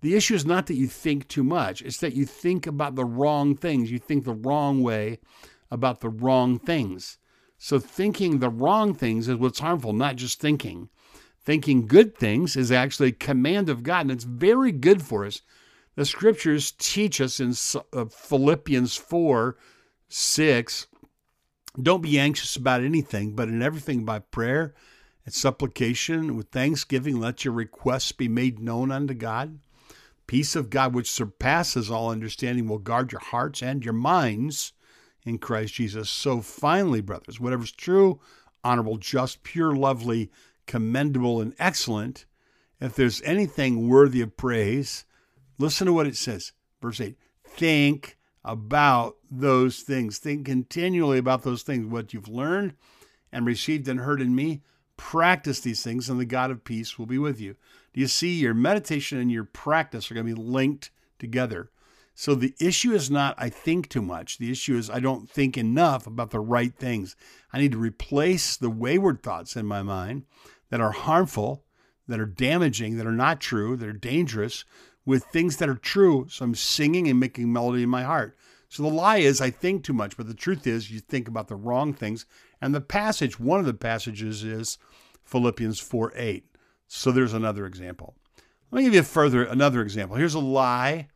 The 0.00 0.14
issue 0.14 0.34
is 0.34 0.46
not 0.46 0.66
that 0.66 0.76
you 0.76 0.86
think 0.86 1.28
too 1.28 1.42
much, 1.42 1.82
it's 1.82 1.98
that 1.98 2.14
you 2.14 2.24
think 2.24 2.66
about 2.66 2.94
the 2.94 3.04
wrong 3.04 3.56
things. 3.56 3.90
You 3.90 3.98
think 3.98 4.24
the 4.24 4.32
wrong 4.32 4.82
way 4.82 5.18
about 5.70 6.00
the 6.00 6.08
wrong 6.08 6.58
things. 6.58 7.18
So, 7.58 7.80
thinking 7.80 8.38
the 8.38 8.48
wrong 8.48 8.94
things 8.94 9.28
is 9.28 9.36
what's 9.36 9.58
harmful, 9.58 9.92
not 9.92 10.14
just 10.14 10.40
thinking. 10.40 10.88
Thinking 11.48 11.86
good 11.86 12.14
things 12.14 12.56
is 12.56 12.70
actually 12.70 13.08
a 13.08 13.12
command 13.12 13.70
of 13.70 13.82
God, 13.82 14.02
and 14.02 14.10
it's 14.10 14.24
very 14.24 14.70
good 14.70 15.00
for 15.00 15.24
us. 15.24 15.40
The 15.94 16.04
scriptures 16.04 16.74
teach 16.76 17.22
us 17.22 17.40
in 17.40 17.54
uh, 17.94 18.04
Philippians 18.04 18.96
4 18.96 19.56
6 20.10 20.86
don't 21.80 22.02
be 22.02 22.18
anxious 22.18 22.54
about 22.54 22.82
anything, 22.82 23.34
but 23.34 23.48
in 23.48 23.62
everything 23.62 24.04
by 24.04 24.18
prayer 24.18 24.74
and 25.24 25.32
supplication 25.32 26.36
with 26.36 26.50
thanksgiving, 26.50 27.18
let 27.18 27.46
your 27.46 27.54
requests 27.54 28.12
be 28.12 28.28
made 28.28 28.58
known 28.58 28.92
unto 28.92 29.14
God. 29.14 29.58
Peace 30.26 30.54
of 30.54 30.68
God, 30.68 30.92
which 30.92 31.10
surpasses 31.10 31.90
all 31.90 32.10
understanding, 32.10 32.68
will 32.68 32.76
guard 32.76 33.10
your 33.10 33.22
hearts 33.22 33.62
and 33.62 33.86
your 33.86 33.94
minds 33.94 34.74
in 35.24 35.38
Christ 35.38 35.72
Jesus. 35.72 36.10
So 36.10 36.42
finally, 36.42 37.00
brothers, 37.00 37.40
whatever's 37.40 37.72
true, 37.72 38.20
honorable, 38.62 38.98
just, 38.98 39.42
pure, 39.44 39.74
lovely, 39.74 40.30
commendable, 40.68 41.40
and 41.40 41.54
excellent, 41.58 42.26
if 42.80 42.94
there's 42.94 43.20
anything 43.22 43.88
worthy 43.88 44.20
of 44.20 44.36
praise, 44.36 45.04
listen 45.58 45.86
to 45.86 45.92
what 45.92 46.06
it 46.06 46.16
says. 46.16 46.52
Verse 46.80 47.00
8 47.00 47.16
Think 47.44 48.16
about 48.44 49.16
those 49.28 49.80
things. 49.80 50.18
Think 50.18 50.46
continually 50.46 51.18
about 51.18 51.42
those 51.42 51.62
things, 51.62 51.86
what 51.86 52.14
you've 52.14 52.28
learned 52.28 52.74
and 53.32 53.44
received 53.44 53.88
and 53.88 54.00
heard 54.00 54.20
in 54.20 54.34
me. 54.34 54.62
Practice 54.96 55.60
these 55.60 55.82
things, 55.82 56.08
and 56.08 56.18
the 56.18 56.24
God 56.24 56.50
of 56.50 56.64
peace 56.64 56.98
will 56.98 57.06
be 57.06 57.18
with 57.18 57.40
you. 57.40 57.56
Do 57.92 58.00
you 58.00 58.06
see 58.06 58.34
your 58.34 58.54
meditation 58.54 59.18
and 59.18 59.30
your 59.30 59.44
practice 59.44 60.10
are 60.10 60.14
going 60.14 60.26
to 60.26 60.34
be 60.34 60.40
linked 60.40 60.90
together? 61.18 61.70
So 62.14 62.34
the 62.34 62.54
issue 62.58 62.92
is 62.92 63.12
not 63.12 63.36
I 63.38 63.48
think 63.48 63.88
too 63.88 64.02
much. 64.02 64.38
The 64.38 64.50
issue 64.50 64.76
is 64.76 64.90
I 64.90 64.98
don't 64.98 65.30
think 65.30 65.56
enough 65.56 66.04
about 66.04 66.30
the 66.30 66.40
right 66.40 66.74
things. 66.74 67.14
I 67.52 67.58
need 67.58 67.70
to 67.72 67.78
replace 67.78 68.56
the 68.56 68.70
wayward 68.70 69.22
thoughts 69.22 69.54
in 69.54 69.66
my 69.66 69.82
mind 69.82 70.24
that 70.70 70.80
are 70.80 70.92
harmful, 70.92 71.64
that 72.06 72.20
are 72.20 72.26
damaging, 72.26 72.96
that 72.96 73.06
are 73.06 73.12
not 73.12 73.40
true, 73.40 73.76
that 73.76 73.88
are 73.88 73.92
dangerous 73.92 74.64
with 75.04 75.24
things 75.24 75.56
that 75.56 75.68
are 75.68 75.74
true. 75.74 76.26
So 76.30 76.44
I'm 76.44 76.54
singing 76.54 77.08
and 77.08 77.18
making 77.18 77.52
melody 77.52 77.82
in 77.82 77.88
my 77.88 78.02
heart. 78.02 78.36
So 78.68 78.82
the 78.82 78.90
lie 78.90 79.18
is 79.18 79.40
I 79.40 79.50
think 79.50 79.82
too 79.82 79.94
much, 79.94 80.16
but 80.16 80.26
the 80.26 80.34
truth 80.34 80.66
is 80.66 80.90
you 80.90 81.00
think 81.00 81.26
about 81.26 81.48
the 81.48 81.56
wrong 81.56 81.94
things. 81.94 82.26
And 82.60 82.74
the 82.74 82.80
passage, 82.80 83.40
one 83.40 83.60
of 83.60 83.66
the 83.66 83.74
passages 83.74 84.44
is 84.44 84.78
Philippians 85.24 85.78
4 85.78 86.12
8. 86.14 86.44
So 86.86 87.10
there's 87.10 87.34
another 87.34 87.66
example. 87.66 88.14
Let 88.70 88.78
me 88.78 88.84
give 88.84 88.94
you 88.94 89.00
a 89.00 89.04
further 89.04 89.44
another 89.44 89.80
example. 89.80 90.16
Here's 90.16 90.34
a 90.34 90.40
lie 90.40 91.08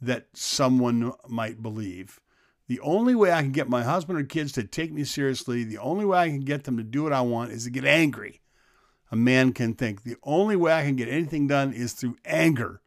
that 0.00 0.26
someone 0.32 1.12
might 1.28 1.62
believe. 1.62 2.20
The 2.66 2.80
only 2.80 3.14
way 3.14 3.32
I 3.32 3.42
can 3.42 3.52
get 3.52 3.68
my 3.68 3.82
husband 3.82 4.18
or 4.18 4.24
kids 4.24 4.52
to 4.52 4.64
take 4.64 4.92
me 4.92 5.04
seriously, 5.04 5.64
the 5.64 5.78
only 5.78 6.04
way 6.04 6.18
I 6.18 6.28
can 6.28 6.40
get 6.40 6.64
them 6.64 6.76
to 6.76 6.84
do 6.84 7.02
what 7.02 7.12
I 7.12 7.20
want 7.20 7.50
is 7.50 7.64
to 7.64 7.70
get 7.70 7.84
angry. 7.84 8.39
A 9.10 9.16
man 9.16 9.52
can 9.52 9.74
think 9.74 10.02
the 10.02 10.16
only 10.22 10.56
way 10.56 10.72
I 10.72 10.84
can 10.84 10.96
get 10.96 11.08
anything 11.08 11.46
done 11.46 11.72
is 11.72 11.92
through 11.92 12.16
anger. 12.24 12.80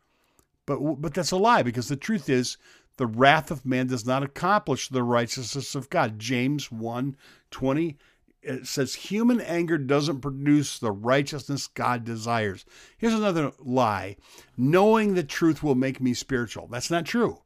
But 0.65 0.79
but 1.01 1.13
that's 1.13 1.31
a 1.31 1.37
lie 1.37 1.63
because 1.63 1.89
the 1.89 1.97
truth 1.97 2.29
is 2.29 2.57
the 2.97 3.07
wrath 3.07 3.51
of 3.51 3.65
man 3.65 3.87
does 3.87 4.05
not 4.05 4.23
accomplish 4.23 4.87
the 4.87 5.03
righteousness 5.03 5.75
of 5.75 5.89
God. 5.89 6.19
James 6.19 6.71
1 6.71 7.17
20 7.51 7.97
it 8.43 8.67
says 8.67 8.93
human 8.93 9.39
anger 9.39 9.77
doesn't 9.77 10.19
produce 10.19 10.77
the 10.77 10.91
righteousness 10.91 11.67
God 11.67 12.03
desires. 12.03 12.65
Here's 12.97 13.13
another 13.13 13.53
lie 13.59 14.17
knowing 14.57 15.13
the 15.13 15.23
truth 15.23 15.63
will 15.63 15.75
make 15.75 16.01
me 16.01 16.13
spiritual. 16.13 16.67
That's 16.67 16.91
not 16.91 17.05
true. 17.05 17.39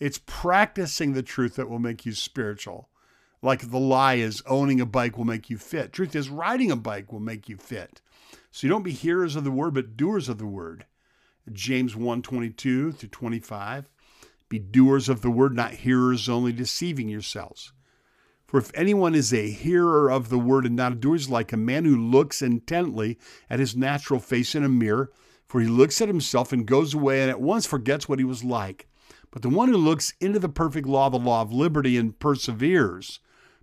It's 0.00 0.20
practicing 0.24 1.12
the 1.12 1.22
truth 1.22 1.56
that 1.56 1.68
will 1.68 1.78
make 1.78 2.06
you 2.06 2.12
spiritual. 2.12 2.88
Like 3.42 3.70
the 3.70 3.78
lie 3.78 4.14
is 4.14 4.42
owning 4.46 4.80
a 4.80 4.86
bike 4.86 5.18
will 5.18 5.24
make 5.24 5.50
you 5.50 5.58
fit. 5.58 5.92
Truth 5.92 6.16
is 6.16 6.28
riding 6.28 6.70
a 6.70 6.76
bike 6.76 7.12
will 7.12 7.20
make 7.20 7.48
you 7.48 7.56
fit. 7.56 8.00
So 8.50 8.66
you 8.66 8.70
don't 8.70 8.82
be 8.82 8.92
hearers 8.92 9.36
of 9.36 9.44
the 9.44 9.50
word, 9.50 9.74
but 9.74 9.96
doers 9.96 10.28
of 10.28 10.38
the 10.38 10.46
word. 10.46 10.86
James 11.52 11.96
1 11.96 12.22
22 12.22 12.92
through 12.92 13.08
25. 13.08 13.88
Be 14.48 14.58
doers 14.58 15.08
of 15.08 15.20
the 15.20 15.30
word, 15.30 15.54
not 15.54 15.72
hearers 15.72 16.28
only, 16.28 16.52
deceiving 16.52 17.08
yourselves. 17.08 17.72
For 18.46 18.58
if 18.58 18.70
anyone 18.74 19.14
is 19.14 19.32
a 19.32 19.50
hearer 19.50 20.10
of 20.10 20.30
the 20.30 20.38
word 20.38 20.64
and 20.64 20.74
not 20.74 20.92
a 20.92 20.94
doer, 20.94 21.18
like 21.28 21.52
a 21.52 21.58
man 21.58 21.84
who 21.84 21.96
looks 21.96 22.40
intently 22.40 23.18
at 23.50 23.60
his 23.60 23.76
natural 23.76 24.20
face 24.20 24.54
in 24.54 24.64
a 24.64 24.68
mirror. 24.68 25.12
For 25.46 25.60
he 25.60 25.66
looks 25.66 26.00
at 26.00 26.08
himself 26.08 26.52
and 26.52 26.66
goes 26.66 26.92
away 26.94 27.22
and 27.22 27.30
at 27.30 27.40
once 27.40 27.66
forgets 27.66 28.08
what 28.08 28.18
he 28.18 28.24
was 28.24 28.44
like. 28.44 28.86
But 29.30 29.42
the 29.42 29.48
one 29.48 29.68
who 29.68 29.76
looks 29.76 30.14
into 30.20 30.38
the 30.38 30.48
perfect 30.48 30.86
law, 30.86 31.10
the 31.10 31.18
law 31.18 31.42
of 31.42 31.52
liberty, 31.52 31.96
and 31.96 32.18
perseveres, 32.18 33.20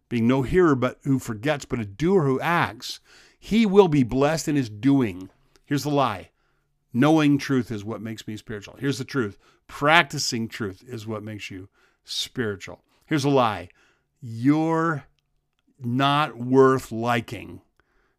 being 0.09 0.27
no 0.27 0.43
hearer 0.43 0.75
but 0.75 0.99
who 1.03 1.19
forgets, 1.19 1.65
but 1.65 1.79
a 1.79 1.85
doer 1.85 2.23
who 2.23 2.39
acts, 2.39 2.99
he 3.45 3.63
will 3.63 3.87
be 3.87 4.01
blessed 4.01 4.47
in 4.47 4.55
his 4.55 4.71
doing. 4.71 5.29
Here's 5.65 5.83
the 5.83 5.91
lie 5.91 6.31
knowing 6.91 7.37
truth 7.37 7.69
is 7.69 7.83
what 7.83 8.01
makes 8.01 8.27
me 8.27 8.35
spiritual. 8.37 8.75
Here's 8.79 8.97
the 8.97 9.05
truth 9.05 9.37
practicing 9.67 10.47
truth 10.47 10.83
is 10.87 11.05
what 11.05 11.21
makes 11.21 11.51
you 11.51 11.69
spiritual. 12.03 12.81
Here's 13.05 13.23
a 13.23 13.29
lie 13.29 13.69
you're 14.19 15.05
not 15.79 16.37
worth 16.37 16.91
liking. 16.91 17.61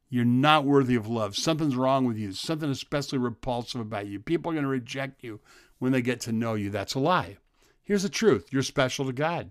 You're 0.08 0.24
not 0.24 0.64
worthy 0.64 0.94
of 0.94 1.08
love. 1.08 1.36
Something's 1.36 1.74
wrong 1.74 2.04
with 2.04 2.16
you. 2.16 2.30
Something 2.30 2.70
especially 2.70 3.18
repulsive 3.18 3.80
about 3.80 4.06
you. 4.06 4.20
People 4.20 4.52
are 4.52 4.54
going 4.54 4.62
to 4.62 4.68
reject 4.70 5.24
you 5.24 5.40
when 5.80 5.90
they 5.90 6.02
get 6.02 6.20
to 6.20 6.32
know 6.32 6.54
you. 6.54 6.70
That's 6.70 6.94
a 6.94 7.00
lie. 7.00 7.38
Here's 7.82 8.04
the 8.04 8.08
truth 8.08 8.52
you're 8.52 8.62
special 8.62 9.04
to 9.06 9.12
God. 9.12 9.50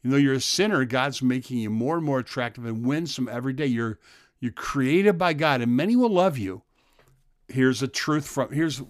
You 0.00 0.10
know, 0.10 0.16
you're 0.16 0.34
a 0.34 0.40
sinner. 0.40 0.84
God's 0.84 1.22
making 1.22 1.58
you 1.58 1.70
more 1.70 1.96
and 1.96 2.06
more 2.06 2.20
attractive 2.20 2.64
and 2.64 2.86
winsome 2.86 3.28
every 3.28 3.52
day. 3.52 3.66
You're 3.66 3.98
you're 4.40 4.52
created 4.52 5.18
by 5.18 5.32
God, 5.32 5.60
and 5.60 5.76
many 5.76 5.96
will 5.96 6.10
love 6.10 6.38
you. 6.38 6.62
Here's 7.48 7.82
a 7.82 7.88
truth 7.88 8.26
from 8.26 8.52
here's 8.52 8.82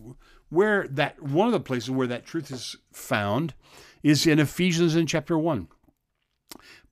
where 0.48 0.88
that 0.88 1.22
one 1.22 1.46
of 1.46 1.52
the 1.52 1.60
places 1.60 1.90
where 1.90 2.06
that 2.06 2.26
truth 2.26 2.50
is 2.50 2.76
found 2.92 3.54
is 4.02 4.26
in 4.26 4.38
Ephesians 4.38 4.96
in 4.96 5.06
chapter 5.06 5.38
one. 5.38 5.68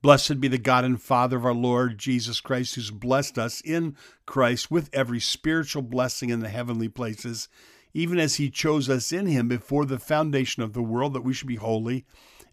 Blessed 0.01 0.39
be 0.39 0.47
the 0.47 0.59
God 0.59 0.85
and 0.85 1.01
Father 1.01 1.37
of 1.37 1.45
our 1.45 1.53
Lord 1.53 1.97
Jesus 1.97 2.39
Christ, 2.39 2.75
who's 2.75 2.91
blessed 2.91 3.37
us 3.39 3.61
in 3.61 3.97
Christ 4.25 4.69
with 4.69 4.89
every 4.93 5.19
spiritual 5.19 5.81
blessing 5.81 6.29
in 6.29 6.39
the 6.39 6.49
heavenly 6.49 6.87
places, 6.87 7.49
even 7.93 8.19
as 8.19 8.35
he 8.35 8.51
chose 8.51 8.89
us 8.89 9.11
in 9.11 9.25
him 9.25 9.47
before 9.47 9.85
the 9.85 9.97
foundation 9.97 10.61
of 10.61 10.73
the 10.73 10.83
world, 10.83 11.13
that 11.13 11.23
we 11.23 11.33
should 11.33 11.47
be 11.47 11.55
holy 11.55 12.05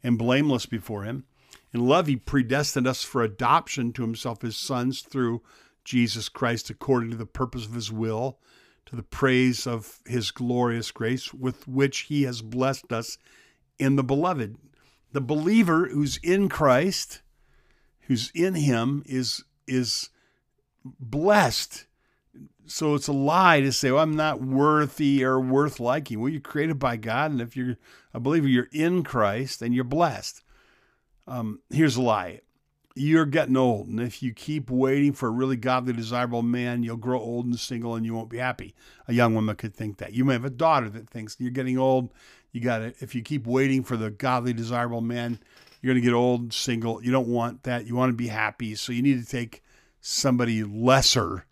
and 0.02 0.16
blameless 0.16 0.64
before 0.64 1.04
him. 1.04 1.26
In 1.74 1.86
love, 1.86 2.06
he 2.06 2.16
predestined 2.16 2.86
us 2.86 3.02
for 3.02 3.22
adoption 3.22 3.92
to 3.92 4.02
himself 4.02 4.42
as 4.42 4.56
sons 4.56 5.02
through 5.02 5.42
Jesus 5.84 6.28
Christ, 6.28 6.70
according 6.70 7.10
to 7.10 7.16
the 7.16 7.26
purpose 7.26 7.66
of 7.66 7.74
his 7.74 7.92
will, 7.92 8.38
to 8.86 8.96
the 8.96 9.02
praise 9.02 9.66
of 9.66 10.00
his 10.06 10.30
glorious 10.30 10.90
grace, 10.90 11.32
with 11.32 11.66
which 11.68 12.00
he 12.00 12.22
has 12.24 12.42
blessed 12.42 12.92
us 12.92 13.18
in 13.78 13.96
the 13.96 14.04
beloved. 14.04 14.56
The 15.12 15.20
believer 15.20 15.88
who's 15.88 16.18
in 16.18 16.48
Christ, 16.48 17.22
who's 18.02 18.30
in 18.34 18.54
him, 18.54 19.02
is 19.06 19.44
is 19.66 20.10
blessed. 20.84 21.86
So 22.66 22.94
it's 22.94 23.08
a 23.08 23.12
lie 23.12 23.60
to 23.60 23.72
say, 23.72 23.90
well, 23.90 24.02
I'm 24.02 24.16
not 24.16 24.40
worthy 24.40 25.22
or 25.22 25.38
worth 25.38 25.80
liking. 25.80 26.20
Well, 26.20 26.30
you're 26.30 26.40
created 26.40 26.78
by 26.78 26.96
God, 26.96 27.30
and 27.30 27.40
if 27.40 27.56
you're 27.56 27.76
a 28.12 28.20
believer, 28.20 28.48
you're 28.48 28.68
in 28.72 29.02
Christ 29.02 29.60
and 29.60 29.74
you're 29.74 29.84
blessed. 29.84 30.42
Um, 31.26 31.60
here's 31.70 31.96
a 31.96 32.02
lie 32.02 32.40
you're 32.94 33.26
getting 33.26 33.56
old. 33.56 33.88
And 33.88 34.00
if 34.00 34.22
you 34.22 34.32
keep 34.32 34.70
waiting 34.70 35.12
for 35.12 35.28
a 35.28 35.32
really 35.32 35.56
godly, 35.56 35.92
desirable 35.92 36.42
man, 36.42 36.82
you'll 36.82 36.96
grow 36.96 37.20
old 37.20 37.46
and 37.46 37.58
single 37.58 37.96
and 37.96 38.06
you 38.06 38.14
won't 38.14 38.30
be 38.30 38.38
happy. 38.38 38.74
A 39.08 39.12
young 39.12 39.34
woman 39.34 39.56
could 39.56 39.74
think 39.74 39.98
that. 39.98 40.12
You 40.12 40.24
may 40.24 40.34
have 40.34 40.44
a 40.44 40.50
daughter 40.50 40.88
that 40.90 41.10
thinks 41.10 41.36
you're 41.38 41.50
getting 41.50 41.78
old. 41.78 42.10
You 42.52 42.60
got 42.60 42.78
to, 42.78 42.94
if 43.00 43.14
you 43.14 43.22
keep 43.22 43.46
waiting 43.46 43.82
for 43.82 43.96
the 43.96 44.10
godly, 44.10 44.52
desirable 44.52 45.00
man, 45.00 45.40
you're 45.82 45.92
going 45.92 46.02
to 46.02 46.08
get 46.08 46.14
old, 46.14 46.52
single. 46.52 47.02
You 47.02 47.10
don't 47.10 47.28
want 47.28 47.64
that. 47.64 47.86
You 47.86 47.96
want 47.96 48.10
to 48.10 48.16
be 48.16 48.28
happy. 48.28 48.74
So 48.76 48.92
you 48.92 49.02
need 49.02 49.22
to 49.22 49.28
take 49.28 49.62
somebody 50.00 50.62
lesser. 50.62 51.46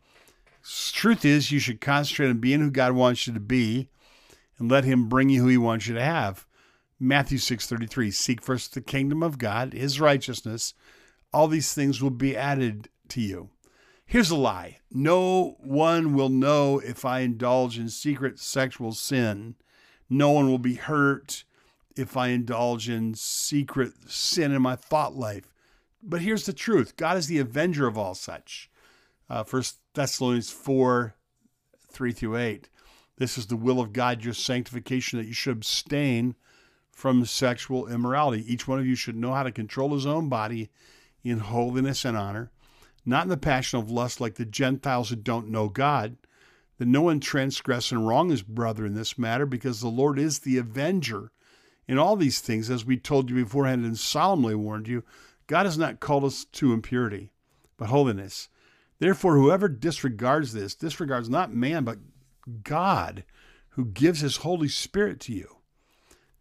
Truth 0.93 1.25
is, 1.25 1.51
you 1.51 1.59
should 1.59 1.81
concentrate 1.81 2.29
on 2.29 2.39
being 2.39 2.61
who 2.61 2.71
God 2.71 2.93
wants 2.93 3.27
you 3.27 3.35
to 3.35 3.41
be 3.41 3.89
and 4.59 4.71
let 4.71 4.85
Him 4.85 5.09
bring 5.09 5.29
you 5.29 5.43
who 5.43 5.49
He 5.49 5.59
wants 5.59 5.89
you 5.89 5.95
to 5.95 6.03
have. 6.03 6.47
Matthew 7.01 7.39
6:33 7.39 8.15
Seek 8.15 8.41
first 8.41 8.75
the 8.75 8.81
kingdom 8.81 9.25
of 9.25 9.39
God, 9.39 9.73
his 9.73 10.01
righteousness, 10.01 10.73
all 11.33 11.49
these 11.49 11.75
things 11.75 12.03
will 12.03 12.11
be 12.11 12.37
added 12.37 12.89
to 13.09 13.21
you. 13.21 13.51
Here's 14.05 14.31
a 14.31 14.37
lie. 14.37 14.79
No 14.91 15.57
one 15.61 16.13
will 16.13 16.29
know 16.29 16.79
if 16.79 17.05
I 17.05 17.21
indulge 17.21 17.79
in 17.79 17.89
secret 17.89 18.39
sexual 18.39 18.93
sin. 18.93 19.55
No 20.11 20.31
one 20.31 20.49
will 20.49 20.59
be 20.59 20.75
hurt 20.75 21.45
if 21.97 22.17
I 22.17 22.29
indulge 22.29 22.89
in 22.89 23.15
secret 23.15 23.93
sin 24.07 24.53
in 24.53 24.61
my 24.61 24.77
thought 24.77 25.15
life. 25.15 25.55
But 26.03 26.21
here's 26.21 26.47
the 26.47 26.53
truth 26.53 26.97
God 26.97 27.17
is 27.17 27.27
the 27.27 27.39
avenger 27.39 27.87
of 27.87 27.97
all 27.97 28.15
such. 28.15 28.71
Uh, 29.31 29.45
1 29.45 29.63
Thessalonians 29.95 30.51
4 30.51 31.15
3 31.91 32.13
through 32.13 32.37
8. 32.37 32.69
This 33.17 33.39
is 33.39 33.47
the 33.47 33.57
will 33.57 33.81
of 33.81 33.93
God, 33.93 34.25
your 34.25 34.35
sanctification, 34.35 35.19
that 35.19 35.27
you 35.27 35.35
should 35.35 35.53
abstain 35.53 36.35
from 36.91 37.25
sexual 37.25 37.87
immorality. 37.87 38.45
Each 38.51 38.67
one 38.67 38.79
of 38.79 38.87
you 38.87 38.95
should 38.95 39.17
know 39.17 39.33
how 39.33 39.43
to 39.43 39.53
control 39.53 39.95
his 39.95 40.07
own 40.07 40.29
body 40.29 40.71
in 41.25 41.39
holiness 41.39 42.05
and 42.05 42.17
honor, 42.17 42.51
not 43.05 43.25
in 43.25 43.29
the 43.29 43.37
passion 43.37 43.79
of 43.79 43.91
lust 43.91 44.21
like 44.21 44.35
the 44.35 44.45
Gentiles 44.45 45.11
who 45.11 45.17
don't 45.17 45.49
know 45.49 45.69
God, 45.69 46.17
that 46.79 46.87
no 46.87 47.03
one 47.03 47.21
transgress 47.21 47.93
and 47.93 48.07
wrong 48.07 48.31
his 48.31 48.43
brother 48.43 48.87
in 48.87 48.95
this 48.95 49.19
matter, 49.19 49.47
because 49.47 49.81
the 49.81 49.89
Lord 49.89 50.19
is 50.19 50.41
the 50.41 50.59
avenger 50.59 51.31
in 51.87 51.99
all 51.99 52.17
these 52.17 52.41
things, 52.41 52.71
as 52.71 52.85
we 52.85 52.97
told 52.97 53.29
you 53.29 53.37
beforehand 53.37 53.85
and 53.85 53.99
solemnly 53.99 54.55
warned 54.55 54.89
you. 54.89 55.05
God 55.47 55.67
has 55.67 55.77
not 55.77 56.01
called 56.01 56.25
us 56.25 56.45
to 56.45 56.73
impurity, 56.73 57.31
but 57.77 57.89
holiness. 57.89 58.49
Therefore, 58.99 59.37
whoever 59.37 59.69
disregards 59.69 60.53
this 60.53 60.75
disregards 60.75 61.29
not 61.29 61.53
man, 61.53 61.85
but 61.85 61.99
God, 62.63 63.25
who 63.71 63.85
gives 63.85 64.21
his 64.21 64.39
Holy 64.39 64.69
Spirit 64.69 65.19
to 65.21 65.33
you. 65.33 65.57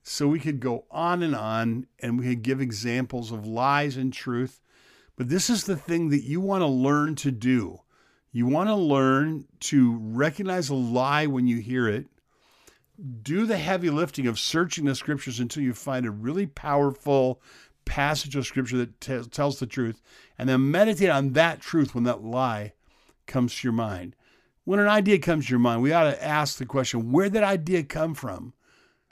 So 0.04 0.28
we 0.28 0.40
could 0.40 0.60
go 0.60 0.86
on 0.90 1.24
and 1.24 1.36
on 1.36 1.88
and 2.00 2.20
we 2.20 2.28
could 2.28 2.42
give 2.42 2.62
examples 2.62 3.32
of 3.32 3.46
lies 3.46 3.98
and 3.98 4.12
truth. 4.12 4.60
But 5.22 5.30
this 5.30 5.52
is 5.52 5.66
the 5.66 5.76
thing 5.76 6.10
that 6.10 6.24
you 6.24 6.42
want 6.42 6.64
to 6.64 6.68
learn 6.68 7.14
to 7.18 7.30
do. 7.30 7.82
You 8.32 8.48
want 8.48 8.70
to 8.70 8.76
learn 8.76 9.46
to 9.60 10.00
recognize 10.02 10.70
a 10.70 10.74
lie 10.74 11.28
when 11.28 11.46
you 11.46 11.58
hear 11.58 11.88
it. 11.88 12.08
Do 13.22 13.46
the 13.46 13.60
heavy 13.60 13.92
lifting 13.92 14.26
of 14.26 14.40
searching 14.40 14.86
the 14.86 14.96
scriptures 14.96 15.40
until 15.40 15.62
you 15.62 15.76
find 15.76 16.08
a 16.08 16.12
really 16.12 16.48
powerful 16.48 17.40
passage 17.86 18.36
of 18.36 18.48
scripture 18.48 18.78
that 18.78 19.00
t- 19.00 19.22
tells 19.30 19.60
the 19.60 19.68
truth, 19.68 20.02
and 20.40 20.50
then 20.50 20.72
meditate 20.72 21.12
on 21.12 21.34
that 21.34 21.62
truth 21.62 21.94
when 21.94 22.06
that 22.06 22.24
lie 22.24 22.74
comes 23.28 23.54
to 23.56 23.68
your 23.68 23.74
mind. 23.74 24.16
When 24.64 24.80
an 24.80 24.88
idea 24.88 25.20
comes 25.20 25.46
to 25.46 25.52
your 25.52 25.60
mind, 25.60 25.84
we 25.84 25.94
ought 25.94 26.10
to 26.10 26.24
ask 26.24 26.58
the 26.58 26.66
question 26.66 27.12
where 27.12 27.26
did 27.26 27.34
that 27.34 27.44
idea 27.44 27.84
come 27.84 28.16
from? 28.16 28.54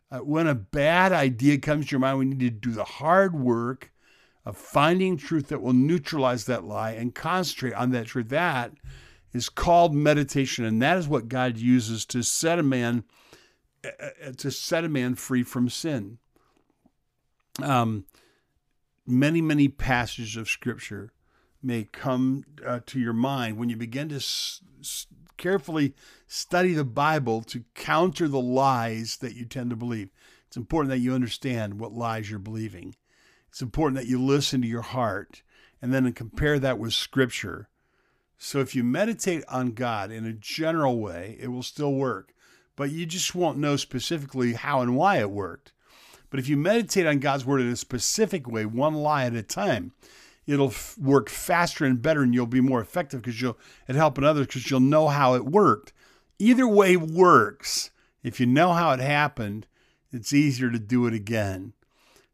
Uh, 0.09 0.21
when 0.21 0.47
a 0.47 0.55
bad 0.55 1.11
idea 1.11 1.59
comes 1.59 1.85
to 1.85 1.91
your 1.91 1.99
mind, 1.99 2.17
we 2.17 2.25
need 2.25 2.39
to 2.39 2.49
do 2.49 2.71
the 2.71 2.83
hard 2.83 3.35
work 3.35 3.91
of 4.49 4.57
finding 4.57 5.15
truth 5.15 5.47
that 5.47 5.61
will 5.61 5.73
neutralize 5.73 6.45
that 6.45 6.65
lie 6.65 6.91
and 6.91 7.13
concentrate 7.13 7.73
on 7.73 7.91
that 7.91 8.07
truth. 8.07 8.29
That 8.29 8.73
is 9.31 9.47
called 9.47 9.93
meditation, 9.93 10.65
and 10.65 10.81
that 10.81 10.97
is 10.97 11.07
what 11.07 11.29
God 11.29 11.57
uses 11.57 12.03
to 12.07 12.23
set 12.23 12.57
a 12.57 12.63
man 12.63 13.03
uh, 13.85 13.89
uh, 14.25 14.31
to 14.37 14.51
set 14.51 14.83
a 14.83 14.89
man 14.89 15.15
free 15.15 15.43
from 15.43 15.69
sin. 15.69 16.17
Um, 17.61 18.05
many, 19.05 19.39
many 19.39 19.67
passages 19.67 20.35
of 20.35 20.49
Scripture 20.49 21.11
may 21.61 21.83
come 21.83 22.43
uh, 22.65 22.79
to 22.87 22.99
your 22.99 23.13
mind 23.13 23.57
when 23.57 23.69
you 23.69 23.77
begin 23.77 24.09
to 24.09 24.15
s- 24.15 24.61
carefully 25.37 25.93
study 26.27 26.73
the 26.73 26.83
Bible 26.83 27.41
to 27.43 27.63
counter 27.75 28.27
the 28.27 28.41
lies 28.41 29.17
that 29.17 29.35
you 29.35 29.45
tend 29.45 29.69
to 29.69 29.75
believe. 29.75 30.09
It's 30.47 30.57
important 30.57 30.89
that 30.89 30.99
you 30.99 31.13
understand 31.13 31.79
what 31.79 31.93
lies 31.93 32.29
you're 32.29 32.39
believing. 32.39 32.95
It's 33.49 33.61
important 33.61 33.99
that 33.99 34.07
you 34.07 34.21
listen 34.21 34.61
to 34.61 34.67
your 34.67 34.81
heart 34.81 35.43
and 35.81 35.93
then 35.93 36.11
compare 36.13 36.59
that 36.59 36.79
with 36.79 36.93
Scripture. 36.93 37.69
So 38.37 38.59
if 38.59 38.75
you 38.75 38.83
meditate 38.83 39.43
on 39.49 39.71
God 39.71 40.11
in 40.11 40.25
a 40.25 40.33
general 40.33 40.99
way, 40.99 41.37
it 41.39 41.49
will 41.49 41.63
still 41.63 41.93
work, 41.93 42.33
but 42.75 42.91
you 42.91 43.05
just 43.05 43.35
won't 43.35 43.57
know 43.57 43.75
specifically 43.75 44.53
how 44.53 44.81
and 44.81 44.95
why 44.95 45.17
it 45.17 45.31
worked. 45.31 45.73
But 46.29 46.39
if 46.39 46.47
you 46.47 46.55
meditate 46.55 47.05
on 47.05 47.19
God's 47.19 47.45
Word 47.45 47.61
in 47.61 47.69
a 47.69 47.75
specific 47.75 48.47
way, 48.47 48.65
one 48.65 48.93
lie 48.93 49.25
at 49.25 49.33
a 49.33 49.43
time, 49.43 49.93
it'll 50.49 50.67
f- 50.67 50.97
work 50.97 51.29
faster 51.29 51.85
and 51.85 52.01
better 52.01 52.23
and 52.23 52.33
you'll 52.33 52.47
be 52.47 52.61
more 52.61 52.81
effective 52.81 53.21
because 53.21 53.39
you'll 53.39 53.57
it 53.87 53.95
helping 53.95 54.23
others 54.23 54.47
because 54.47 54.69
you'll 54.69 54.79
know 54.79 55.07
how 55.07 55.35
it 55.35 55.45
worked 55.45 55.93
either 56.39 56.67
way 56.67 56.97
works 56.97 57.91
if 58.23 58.39
you 58.39 58.45
know 58.45 58.73
how 58.73 58.91
it 58.91 58.99
happened 58.99 59.67
it's 60.11 60.33
easier 60.33 60.71
to 60.71 60.79
do 60.79 61.05
it 61.05 61.13
again 61.13 61.73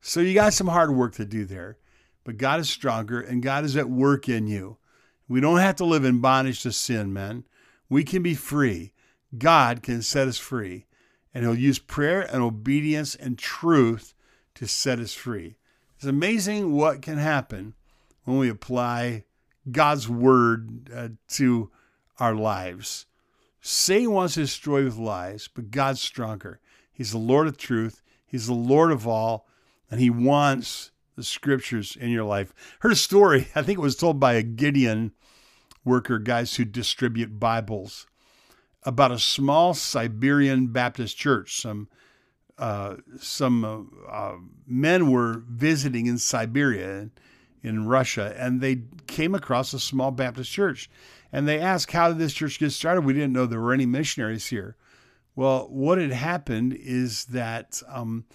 so 0.06 0.20
you 0.20 0.34
got 0.34 0.54
some 0.54 0.68
hard 0.68 0.92
work 0.92 1.14
to 1.16 1.26
do 1.26 1.46
there 1.46 1.78
but 2.24 2.38
god 2.38 2.60
is 2.60 2.70
stronger 2.70 3.20
and 3.20 3.44
god 3.44 3.64
is 3.64 3.76
at 3.76 3.90
work 3.90 4.30
in 4.30 4.48
you. 4.48 4.78
We 5.28 5.42
don't 5.42 5.58
have 5.58 5.78
to 5.78 5.86
live 5.86 6.06
in 6.06 6.20
bondage 6.20 6.62
to 6.64 6.72
sin 6.72 7.12
man 7.12 7.46
we 7.90 8.04
can 8.04 8.24
be 8.24 8.34
free. 8.34 8.94
God 9.38 9.84
can 9.84 10.02
set 10.02 10.28
us 10.28 10.38
free. 10.38 10.86
And 11.34 11.44
he'll 11.44 11.56
use 11.56 11.80
prayer 11.80 12.22
and 12.22 12.42
obedience 12.42 13.16
and 13.16 13.38
truth 13.38 14.14
to 14.56 14.68
set 14.68 15.00
us 15.00 15.14
free. 15.14 15.58
It's 15.96 16.06
amazing 16.06 16.72
what 16.74 17.02
can 17.02 17.18
happen 17.18 17.74
when 18.24 18.38
we 18.38 18.50
apply 18.50 19.26
God's 19.70 20.08
word 20.08 20.90
uh, 20.94 21.10
to 21.30 21.72
our 22.20 22.34
lives. 22.34 23.06
Satan 23.62 24.12
wants 24.12 24.36
to 24.36 24.42
destroy 24.42 24.84
with 24.84 24.98
lies, 24.98 25.50
but 25.54 25.72
God's 25.72 26.02
stronger. 26.02 26.60
He's 26.94 27.12
the 27.12 27.18
Lord 27.18 27.48
of 27.48 27.58
truth, 27.58 28.02
He's 28.26 28.48
the 28.48 28.54
Lord 28.54 28.92
of 28.92 29.08
all, 29.08 29.48
and 29.96 30.02
He 30.02 30.10
wants 30.10 30.92
the 31.16 31.24
scriptures 31.24 31.96
in 31.96 32.10
your 32.10 32.26
life. 32.26 32.54
Heard 32.80 32.92
a 32.92 32.98
story, 32.98 33.48
I 33.56 33.62
think 33.62 33.80
it 33.80 33.82
was 33.82 33.96
told 33.96 34.20
by 34.20 34.34
a 34.34 34.44
Gideon 34.44 35.14
worker, 35.86 36.20
guys 36.20 36.56
who 36.56 36.66
distribute 36.66 37.40
Bibles, 37.40 38.06
about 38.84 39.14
a 39.14 39.20
small 39.20 39.74
Siberian 39.74 40.68
Baptist 40.68 41.16
church. 41.16 41.62
Some 41.62 41.88
uh, 42.58 42.96
some 43.22 43.64
uh, 43.64 44.12
uh, 44.12 44.36
men 44.68 45.10
were 45.10 45.44
visiting 45.48 46.08
in 46.08 46.18
Siberia 46.18 47.10
in 47.64 47.88
Russia, 47.88 48.36
and 48.38 48.60
they 48.60 48.82
came 49.08 49.34
across 49.34 49.74
a 49.74 49.80
small 49.80 50.12
Baptist 50.12 50.52
church. 50.52 50.90
And 51.32 51.48
they 51.48 51.62
asked, 51.62 51.94
How 51.94 52.10
did 52.10 52.18
this 52.18 52.34
church 52.34 52.60
get 52.60 52.72
started? 52.72 53.06
We 53.06 53.14
didn't 53.14 53.32
know 53.32 53.46
there 53.46 53.62
were 53.62 53.74
any 53.74 53.86
missionaries 53.86 54.48
here. 54.48 54.76
Well, 55.38 55.70
what 55.70 56.00
had 56.00 56.12
happened 56.12 56.74
is 56.74 57.28
that 57.28 57.82
um, 57.88 58.26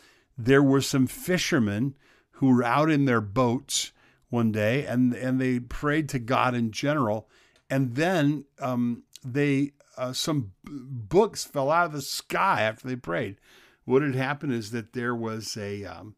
there 0.45 0.63
were 0.63 0.81
some 0.81 1.07
fishermen 1.07 1.95
who 2.33 2.55
were 2.55 2.65
out 2.65 2.91
in 2.91 3.05
their 3.05 3.21
boats 3.21 3.93
one 4.29 4.53
day 4.53 4.87
and, 4.87 5.13
and 5.15 5.41
they 5.41 5.59
prayed 5.59 6.09
to 6.09 6.19
God 6.19 6.55
in 6.55 6.71
general. 6.71 7.29
And 7.69 7.95
then 7.95 8.45
um, 8.61 9.05
they 9.25 9.73
uh, 9.97 10.13
some 10.13 10.53
books 10.65 11.45
fell 11.45 11.71
out 11.71 11.87
of 11.87 11.93
the 11.93 12.01
sky 12.01 12.63
after 12.63 12.89
they 12.89 12.97
prayed. 12.97 13.37
What 13.85 14.03
had 14.03 14.15
happened 14.15 14.55
is 14.55 14.71
that 14.71 14.93
there 14.95 15.15
was 15.15 15.57
a 15.57 15.85
um, 15.85 16.17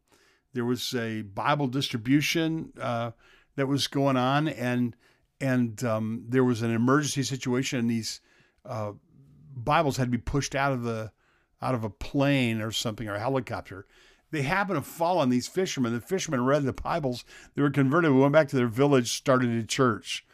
there 0.53 0.65
was 0.65 0.93
a 0.95 1.23
Bible 1.23 1.67
distribution 1.67 2.71
uh, 2.79 3.11
that 3.55 3.67
was 3.67 3.87
going 3.87 4.15
on, 4.15 4.47
and 4.47 4.95
and 5.41 5.83
um, 5.83 6.23
there 6.29 6.43
was 6.43 6.61
an 6.61 6.71
emergency 6.71 7.23
situation, 7.23 7.79
and 7.79 7.89
these 7.89 8.21
uh, 8.65 8.93
Bibles 9.55 9.97
had 9.97 10.05
to 10.05 10.11
be 10.11 10.17
pushed 10.17 10.55
out 10.55 10.71
of 10.71 10.83
the 10.83 11.11
out 11.61 11.75
of 11.75 11.83
a 11.83 11.89
plane 11.89 12.61
or 12.61 12.71
something 12.71 13.07
or 13.07 13.15
a 13.15 13.19
helicopter. 13.19 13.85
They 14.33 14.41
happened 14.41 14.83
to 14.83 14.89
fall 14.89 15.19
on 15.19 15.29
these 15.29 15.47
fishermen. 15.47 15.93
The 15.93 16.01
fishermen 16.01 16.43
read 16.43 16.63
the 16.63 16.73
Bibles. 16.73 17.23
They 17.53 17.61
were 17.61 17.69
converted. 17.69 18.11
We 18.11 18.19
went 18.19 18.33
back 18.33 18.47
to 18.49 18.55
their 18.55 18.67
village, 18.67 19.11
started 19.11 19.51
a 19.51 19.63
church. 19.63 20.25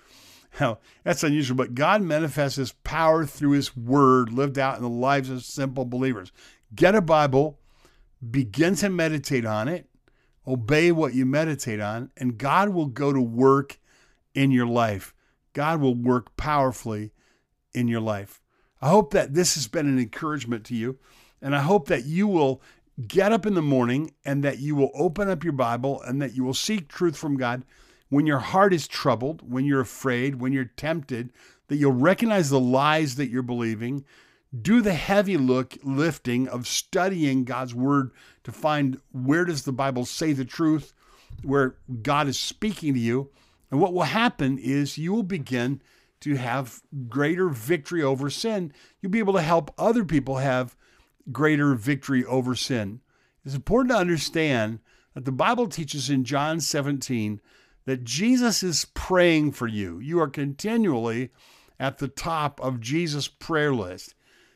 Now, 0.58 0.80
that's 1.04 1.22
unusual, 1.22 1.58
but 1.58 1.76
God 1.76 2.02
manifests 2.02 2.56
his 2.56 2.72
power 2.72 3.26
through 3.26 3.52
his 3.52 3.76
word 3.76 4.32
lived 4.32 4.58
out 4.58 4.78
in 4.78 4.84
the 4.84 4.90
lives 4.90 5.30
of 5.30 5.44
simple 5.44 5.84
believers. 5.84 6.32
Get 6.74 6.96
a 6.96 7.02
Bible, 7.02 7.60
begin 8.32 8.76
to 8.78 8.90
meditate 8.90 9.46
on 9.46 9.68
it, 9.68 9.90
obey 10.48 10.94
what 10.94 11.14
you 11.14 11.26
meditate 11.26 11.82
on, 11.82 12.10
and 12.16 12.38
God 12.38 12.70
will 12.70 12.88
go 12.88 13.12
to 13.12 13.22
work 13.22 13.80
in 14.34 14.50
your 14.50 14.66
life. 14.66 15.14
God 15.52 15.82
will 15.82 15.94
work 15.94 16.38
powerfully 16.38 17.12
in 17.74 17.90
your 17.90 18.02
life. 18.02 18.42
I 18.82 18.88
hope 18.90 19.12
that 19.12 19.34
this 19.34 19.56
has 19.56 19.68
been 19.68 19.88
an 19.88 20.00
encouragement 20.00 20.64
to 20.68 20.76
you, 20.76 21.00
and 21.42 21.54
I 21.54 21.62
hope 21.62 21.90
that 21.90 22.06
you 22.06 22.28
will 22.28 22.62
get 23.08 23.32
up 23.32 23.46
in 23.46 23.54
the 23.54 23.62
morning 23.62 24.12
and 24.26 24.44
that 24.44 24.60
you 24.60 24.76
will 24.76 24.92
open 24.94 25.30
up 25.30 25.44
your 25.44 25.54
Bible 25.54 26.02
and 26.02 26.22
that 26.22 26.36
you 26.36 26.44
will 26.44 26.54
seek 26.54 26.88
truth 26.88 27.16
from 27.16 27.38
God 27.38 27.64
when 28.10 28.26
your 28.26 28.40
heart 28.40 28.74
is 28.74 28.88
troubled, 28.88 29.50
when 29.50 29.66
you're 29.66 29.82
afraid, 29.82 30.40
when 30.40 30.52
you're 30.52 30.66
tempted, 30.66 31.32
that 31.68 31.78
you'll 31.78 31.92
recognize 31.92 32.50
the 32.50 32.60
lies 32.60 33.16
that 33.16 33.30
you're 33.30 33.44
believing. 33.44 34.04
Do 34.62 34.82
the 34.82 34.94
heavy 34.94 35.38
look 35.38 35.78
lifting 35.84 36.48
of 36.48 36.68
studying 36.68 37.44
God's 37.44 37.76
word 37.76 38.12
to 38.44 38.52
find 38.52 39.00
where 39.12 39.46
does 39.46 39.64
the 39.64 39.72
Bible 39.72 40.06
say 40.06 40.34
the 40.34 40.46
truth, 40.46 40.94
where 41.44 41.76
God 42.02 42.28
is 42.28 42.40
speaking 42.40 42.96
to 42.96 43.00
you. 43.00 43.30
And 43.70 43.80
what 43.80 43.94
will 43.94 44.04
happen 44.04 44.58
is 44.58 44.98
you 44.98 45.14
will 45.14 45.24
begin 45.24 45.82
to 46.22 46.36
have 46.36 46.82
greater 47.08 47.48
victory 47.50 48.02
over 48.02 48.30
sin. 48.32 48.74
You'll 49.00 49.12
be 49.12 49.20
able 49.20 49.34
to 49.34 49.42
help 49.42 49.72
other 49.78 50.04
people 50.04 50.38
have 50.38 50.76
greater 51.32 51.76
victory 51.76 52.26
over 52.26 52.56
sin. 52.56 53.02
It's 53.46 53.56
important 53.56 53.92
to 53.92 53.98
understand 53.98 54.80
that 55.13 55.26
the 55.26 55.32
Bible 55.32 55.68
teaches 55.68 56.10
in 56.10 56.24
John 56.24 56.60
17 56.60 57.42
that 57.86 58.04
Jesus 58.04 58.62
is 58.62 58.86
praying 58.94 59.54
for 59.54 59.68
you. 59.68 60.00
You 60.00 60.20
are 60.20 60.28
continually 60.28 61.32
at 61.80 61.98
the 61.98 62.08
top 62.08 62.60
of 62.62 62.82
Jesus' 62.82 63.28
prayer 63.28 63.74
list. 63.74 64.13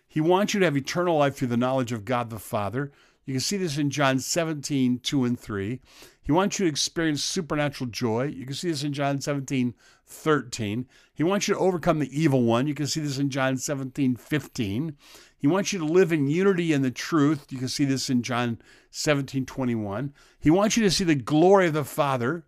He 0.07 0.21
wants 0.21 0.53
you 0.53 0.59
to 0.59 0.65
have 0.65 0.77
eternal 0.77 1.17
life 1.17 1.35
through 1.35 1.47
the 1.47 1.57
knowledge 1.57 1.91
of 1.91 2.05
God 2.05 2.29
the 2.29 2.37
Father. 2.37 2.91
You 3.25 3.33
can 3.33 3.41
see 3.41 3.57
this 3.57 3.77
in 3.77 3.89
John 3.89 4.19
17, 4.19 4.99
2 4.99 5.25
and 5.25 5.39
3. 5.39 5.79
He 6.23 6.31
wants 6.31 6.57
you 6.57 6.65
to 6.65 6.69
experience 6.69 7.21
supernatural 7.23 7.89
joy. 7.89 8.25
You 8.25 8.45
can 8.45 8.55
see 8.55 8.69
this 8.69 8.83
in 8.83 8.93
John 8.93 9.19
17, 9.19 9.73
13. 10.05 10.87
He 11.13 11.23
wants 11.23 11.47
you 11.47 11.53
to 11.53 11.59
overcome 11.59 11.99
the 11.99 12.21
evil 12.21 12.43
one. 12.43 12.65
You 12.65 12.73
can 12.73 12.87
see 12.87 13.01
this 13.01 13.19
in 13.19 13.29
John 13.29 13.57
17, 13.57 14.15
15. 14.15 14.97
He 15.37 15.47
wants 15.47 15.73
you 15.73 15.79
to 15.79 15.85
live 15.85 16.13
in 16.13 16.29
unity 16.29 16.71
in 16.71 16.81
the 16.81 16.91
truth. 16.91 17.51
You 17.51 17.57
can 17.57 17.67
see 17.67 17.83
this 17.83 18.09
in 18.09 18.23
John 18.23 18.59
17, 18.91 19.45
21. 19.45 20.13
He 20.39 20.49
wants 20.49 20.77
you 20.77 20.83
to 20.83 20.91
see 20.91 21.03
the 21.03 21.15
glory 21.15 21.67
of 21.67 21.73
the 21.73 21.83
Father 21.83 22.45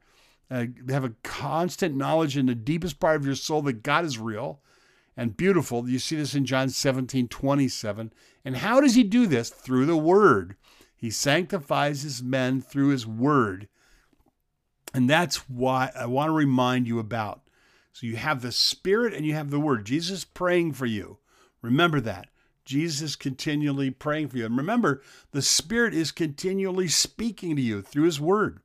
uh, 0.49 0.65
have 0.89 1.03
a 1.03 1.15
constant 1.23 1.95
knowledge 1.95 2.37
in 2.37 2.45
the 2.45 2.55
deepest 2.55 2.99
part 2.99 3.17
of 3.17 3.25
your 3.25 3.35
soul 3.35 3.61
that 3.63 3.83
God 3.83 4.05
is 4.05 4.19
real 4.19 4.61
and 5.17 5.35
beautiful. 5.35 5.89
You 5.89 5.99
see 5.99 6.15
this 6.15 6.35
in 6.35 6.45
John 6.45 6.69
17, 6.69 7.27
27. 7.27 8.13
And 8.43 8.57
how 8.57 8.79
does 8.79 8.95
he 8.95 9.03
do 9.03 9.27
this? 9.27 9.49
Through 9.49 9.85
the 9.87 9.97
word. 9.97 10.55
He 10.95 11.09
sanctifies 11.09 12.01
his 12.03 12.23
men 12.23 12.61
through 12.61 12.89
his 12.89 13.05
word. 13.05 13.67
And 14.93 15.09
that's 15.09 15.49
why 15.49 15.91
I 15.95 16.05
want 16.05 16.29
to 16.29 16.33
remind 16.33 16.87
you 16.87 16.99
about. 16.99 17.41
So 17.91 18.07
you 18.07 18.15
have 18.15 18.41
the 18.41 18.51
spirit 18.51 19.13
and 19.13 19.25
you 19.25 19.33
have 19.33 19.51
the 19.51 19.59
word. 19.59 19.85
Jesus 19.85 20.23
praying 20.25 20.73
for 20.73 20.85
you. 20.85 21.19
Remember 21.61 21.99
that. 22.01 22.27
Jesus 22.65 23.15
continually 23.15 23.91
praying 23.91 24.29
for 24.29 24.37
you. 24.37 24.45
And 24.45 24.57
remember, 24.57 25.01
the 25.31 25.41
spirit 25.41 25.93
is 25.93 26.11
continually 26.11 26.87
speaking 26.87 27.55
to 27.55 27.61
you 27.61 27.81
through 27.81 28.05
his 28.05 28.19
word. 28.19 28.59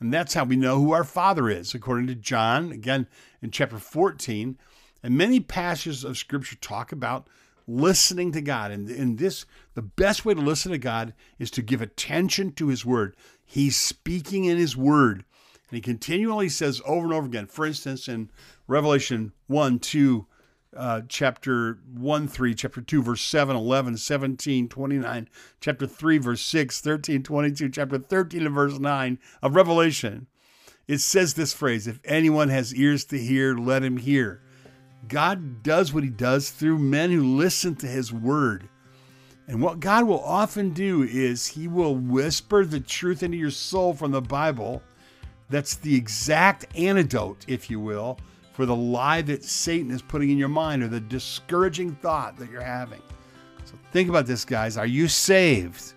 And 0.00 0.12
that's 0.12 0.34
how 0.34 0.44
we 0.44 0.56
know 0.56 0.78
who 0.78 0.92
our 0.92 1.04
Father 1.04 1.48
is, 1.48 1.74
according 1.74 2.06
to 2.08 2.14
John, 2.14 2.70
again 2.70 3.08
in 3.42 3.50
chapter 3.50 3.78
14. 3.78 4.58
And 5.02 5.16
many 5.16 5.40
passages 5.40 6.04
of 6.04 6.18
Scripture 6.18 6.56
talk 6.56 6.92
about 6.92 7.26
listening 7.68 8.32
to 8.32 8.40
God. 8.40 8.70
And 8.70 8.90
in 8.90 9.16
this, 9.16 9.44
the 9.74 9.82
best 9.82 10.24
way 10.24 10.34
to 10.34 10.40
listen 10.40 10.72
to 10.72 10.78
God 10.78 11.14
is 11.38 11.50
to 11.52 11.62
give 11.62 11.82
attention 11.82 12.52
to 12.52 12.68
His 12.68 12.84
Word. 12.84 13.14
He's 13.44 13.76
speaking 13.76 14.46
in 14.46 14.56
His 14.56 14.76
Word. 14.76 15.24
And 15.70 15.76
He 15.76 15.80
continually 15.80 16.48
says 16.48 16.80
over 16.86 17.04
and 17.04 17.14
over 17.14 17.26
again, 17.26 17.46
for 17.46 17.66
instance, 17.66 18.08
in 18.08 18.30
Revelation 18.66 19.32
1, 19.46 19.78
2, 19.78 20.26
uh, 20.76 21.02
chapter 21.08 21.78
1, 21.94 22.28
3, 22.28 22.54
chapter 22.54 22.80
2, 22.80 23.02
verse 23.02 23.22
7, 23.22 23.54
11, 23.54 23.98
17, 23.98 24.68
29, 24.68 25.28
chapter 25.60 25.86
3, 25.86 26.18
verse 26.18 26.40
6, 26.40 26.80
13, 26.80 27.22
22, 27.22 27.68
chapter 27.68 27.98
13, 27.98 28.46
and 28.46 28.54
verse 28.54 28.78
9 28.78 29.18
of 29.42 29.54
Revelation. 29.54 30.26
It 30.86 30.98
says 30.98 31.34
this 31.34 31.52
phrase 31.52 31.86
if 31.86 32.00
anyone 32.04 32.48
has 32.48 32.74
ears 32.74 33.04
to 33.06 33.18
hear, 33.18 33.54
let 33.54 33.82
him 33.82 33.98
hear. 33.98 34.42
God 35.08 35.62
does 35.62 35.92
what 35.92 36.04
he 36.04 36.10
does 36.10 36.50
through 36.50 36.78
men 36.78 37.10
who 37.10 37.36
listen 37.36 37.74
to 37.76 37.86
his 37.86 38.12
word. 38.12 38.68
And 39.46 39.62
what 39.62 39.80
God 39.80 40.04
will 40.04 40.22
often 40.22 40.70
do 40.70 41.02
is 41.02 41.46
he 41.46 41.68
will 41.68 41.96
whisper 41.96 42.64
the 42.64 42.80
truth 42.80 43.22
into 43.22 43.38
your 43.38 43.50
soul 43.50 43.94
from 43.94 44.10
the 44.10 44.20
Bible. 44.20 44.82
That's 45.48 45.76
the 45.76 45.94
exact 45.94 46.66
antidote, 46.76 47.46
if 47.48 47.70
you 47.70 47.80
will, 47.80 48.18
for 48.52 48.66
the 48.66 48.76
lie 48.76 49.22
that 49.22 49.44
Satan 49.44 49.90
is 49.90 50.02
putting 50.02 50.30
in 50.30 50.36
your 50.36 50.48
mind 50.48 50.82
or 50.82 50.88
the 50.88 51.00
discouraging 51.00 51.94
thought 51.96 52.36
that 52.36 52.50
you're 52.50 52.60
having. 52.60 53.00
So 53.64 53.74
think 53.92 54.10
about 54.10 54.26
this, 54.26 54.44
guys. 54.44 54.76
Are 54.76 54.86
you 54.86 55.08
saved? 55.08 55.94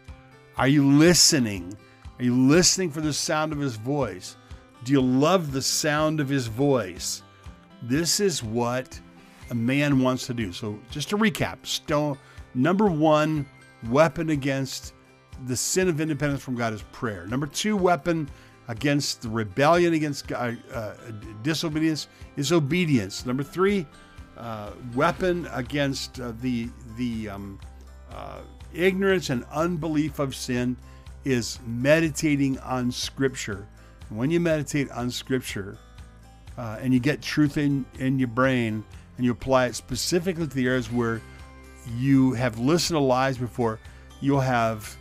Are 0.57 0.67
you 0.67 0.89
listening? 0.89 1.77
Are 2.19 2.23
you 2.23 2.35
listening 2.35 2.91
for 2.91 3.01
the 3.01 3.11
sound 3.11 3.51
of 3.51 3.59
his 3.59 3.75
voice? 3.75 4.37
Do 4.83 4.93
you 4.93 5.01
love 5.01 5.51
the 5.51 5.61
sound 5.61 6.19
of 6.19 6.29
his 6.29 6.47
voice? 6.47 7.23
This 7.81 8.19
is 8.19 8.43
what 8.43 8.99
a 9.49 9.55
man 9.55 9.99
wants 9.99 10.27
to 10.27 10.33
do. 10.33 10.51
So 10.51 10.79
just 10.89 11.09
to 11.09 11.17
recap, 11.17 11.65
stone 11.65 12.17
number 12.53 12.87
1 12.87 13.45
weapon 13.89 14.29
against 14.29 14.93
the 15.47 15.55
sin 15.55 15.89
of 15.89 15.99
independence 15.99 16.43
from 16.43 16.55
God 16.55 16.73
is 16.73 16.83
prayer. 16.91 17.25
Number 17.27 17.47
2 17.47 17.75
weapon 17.75 18.29
against 18.67 19.23
the 19.23 19.29
rebellion 19.29 19.93
against 19.93 20.27
God, 20.27 20.57
uh, 20.73 20.93
disobedience 21.43 22.07
is 22.37 22.51
obedience. 22.53 23.25
Number 23.25 23.43
three, 23.43 23.85
uh, 24.37 24.71
weapon 24.95 25.47
against 25.51 26.19
uh, 26.19 26.31
the 26.41 26.69
the 26.97 27.29
um, 27.29 27.59
uh, 28.09 28.39
ignorance 28.73 29.29
and 29.29 29.43
unbelief 29.51 30.19
of 30.19 30.35
sin 30.35 30.77
is 31.25 31.59
meditating 31.67 32.59
on 32.59 32.91
Scripture. 32.91 33.67
And 34.09 34.17
when 34.17 34.31
you 34.31 34.39
meditate 34.39 34.89
on 34.91 35.11
Scripture 35.11 35.77
uh, 36.61 36.77
and 36.79 36.93
you 36.93 36.99
get 36.99 37.21
truth 37.21 37.57
in 37.57 37.85
in 37.99 38.19
your 38.19 38.27
brain 38.27 38.83
and 39.17 39.25
you 39.25 39.31
apply 39.31 39.65
it 39.65 39.75
specifically 39.75 40.47
to 40.47 40.55
the 40.55 40.67
areas 40.67 40.91
where 40.91 41.21
you 41.97 42.33
have 42.33 42.59
listened 42.59 42.95
to 42.95 42.99
lies 42.99 43.37
before, 43.37 43.79
you'll 44.21 44.39
have 44.39 44.95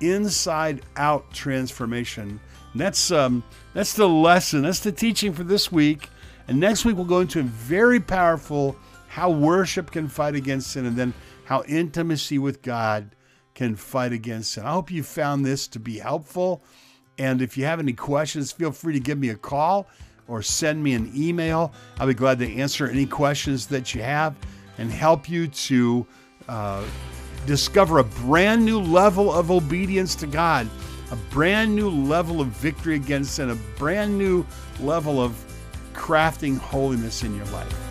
inside 0.00 0.82
out 0.96 1.32
transformation 1.32 2.40
that's 2.74 3.10
um, 3.10 3.42
that's 3.74 3.94
the 3.94 4.08
lesson. 4.08 4.62
That's 4.62 4.80
the 4.80 4.92
teaching 4.92 5.32
for 5.32 5.44
this 5.44 5.70
week. 5.70 6.08
And 6.48 6.58
next 6.58 6.84
week 6.84 6.96
we'll 6.96 7.04
go 7.04 7.20
into 7.20 7.40
a 7.40 7.44
very 7.44 8.00
powerful 8.00 8.76
how 9.08 9.30
worship 9.30 9.90
can 9.90 10.08
fight 10.08 10.34
against 10.34 10.70
sin, 10.70 10.86
and 10.86 10.96
then 10.96 11.12
how 11.44 11.62
intimacy 11.64 12.38
with 12.38 12.62
God 12.62 13.14
can 13.54 13.76
fight 13.76 14.12
against 14.12 14.52
sin. 14.52 14.64
I 14.64 14.72
hope 14.72 14.90
you 14.90 15.02
found 15.02 15.44
this 15.44 15.68
to 15.68 15.78
be 15.78 15.98
helpful. 15.98 16.62
And 17.18 17.42
if 17.42 17.58
you 17.58 17.66
have 17.66 17.78
any 17.78 17.92
questions, 17.92 18.52
feel 18.52 18.72
free 18.72 18.94
to 18.94 19.00
give 19.00 19.18
me 19.18 19.28
a 19.28 19.36
call 19.36 19.86
or 20.28 20.42
send 20.42 20.82
me 20.82 20.94
an 20.94 21.10
email. 21.14 21.72
I'll 21.98 22.06
be 22.06 22.14
glad 22.14 22.38
to 22.40 22.54
answer 22.54 22.88
any 22.88 23.06
questions 23.06 23.66
that 23.66 23.94
you 23.94 24.02
have 24.02 24.34
and 24.78 24.90
help 24.90 25.28
you 25.28 25.48
to 25.48 26.06
uh, 26.48 26.84
discover 27.46 27.98
a 27.98 28.04
brand 28.04 28.64
new 28.64 28.80
level 28.80 29.32
of 29.32 29.50
obedience 29.50 30.14
to 30.16 30.26
God 30.26 30.68
a 31.12 31.16
brand 31.30 31.76
new 31.76 31.90
level 31.90 32.40
of 32.40 32.48
victory 32.48 32.96
against 32.96 33.34
sin, 33.34 33.50
a 33.50 33.54
brand 33.78 34.16
new 34.16 34.44
level 34.80 35.20
of 35.20 35.36
crafting 35.92 36.56
holiness 36.56 37.22
in 37.22 37.36
your 37.36 37.44
life. 37.46 37.81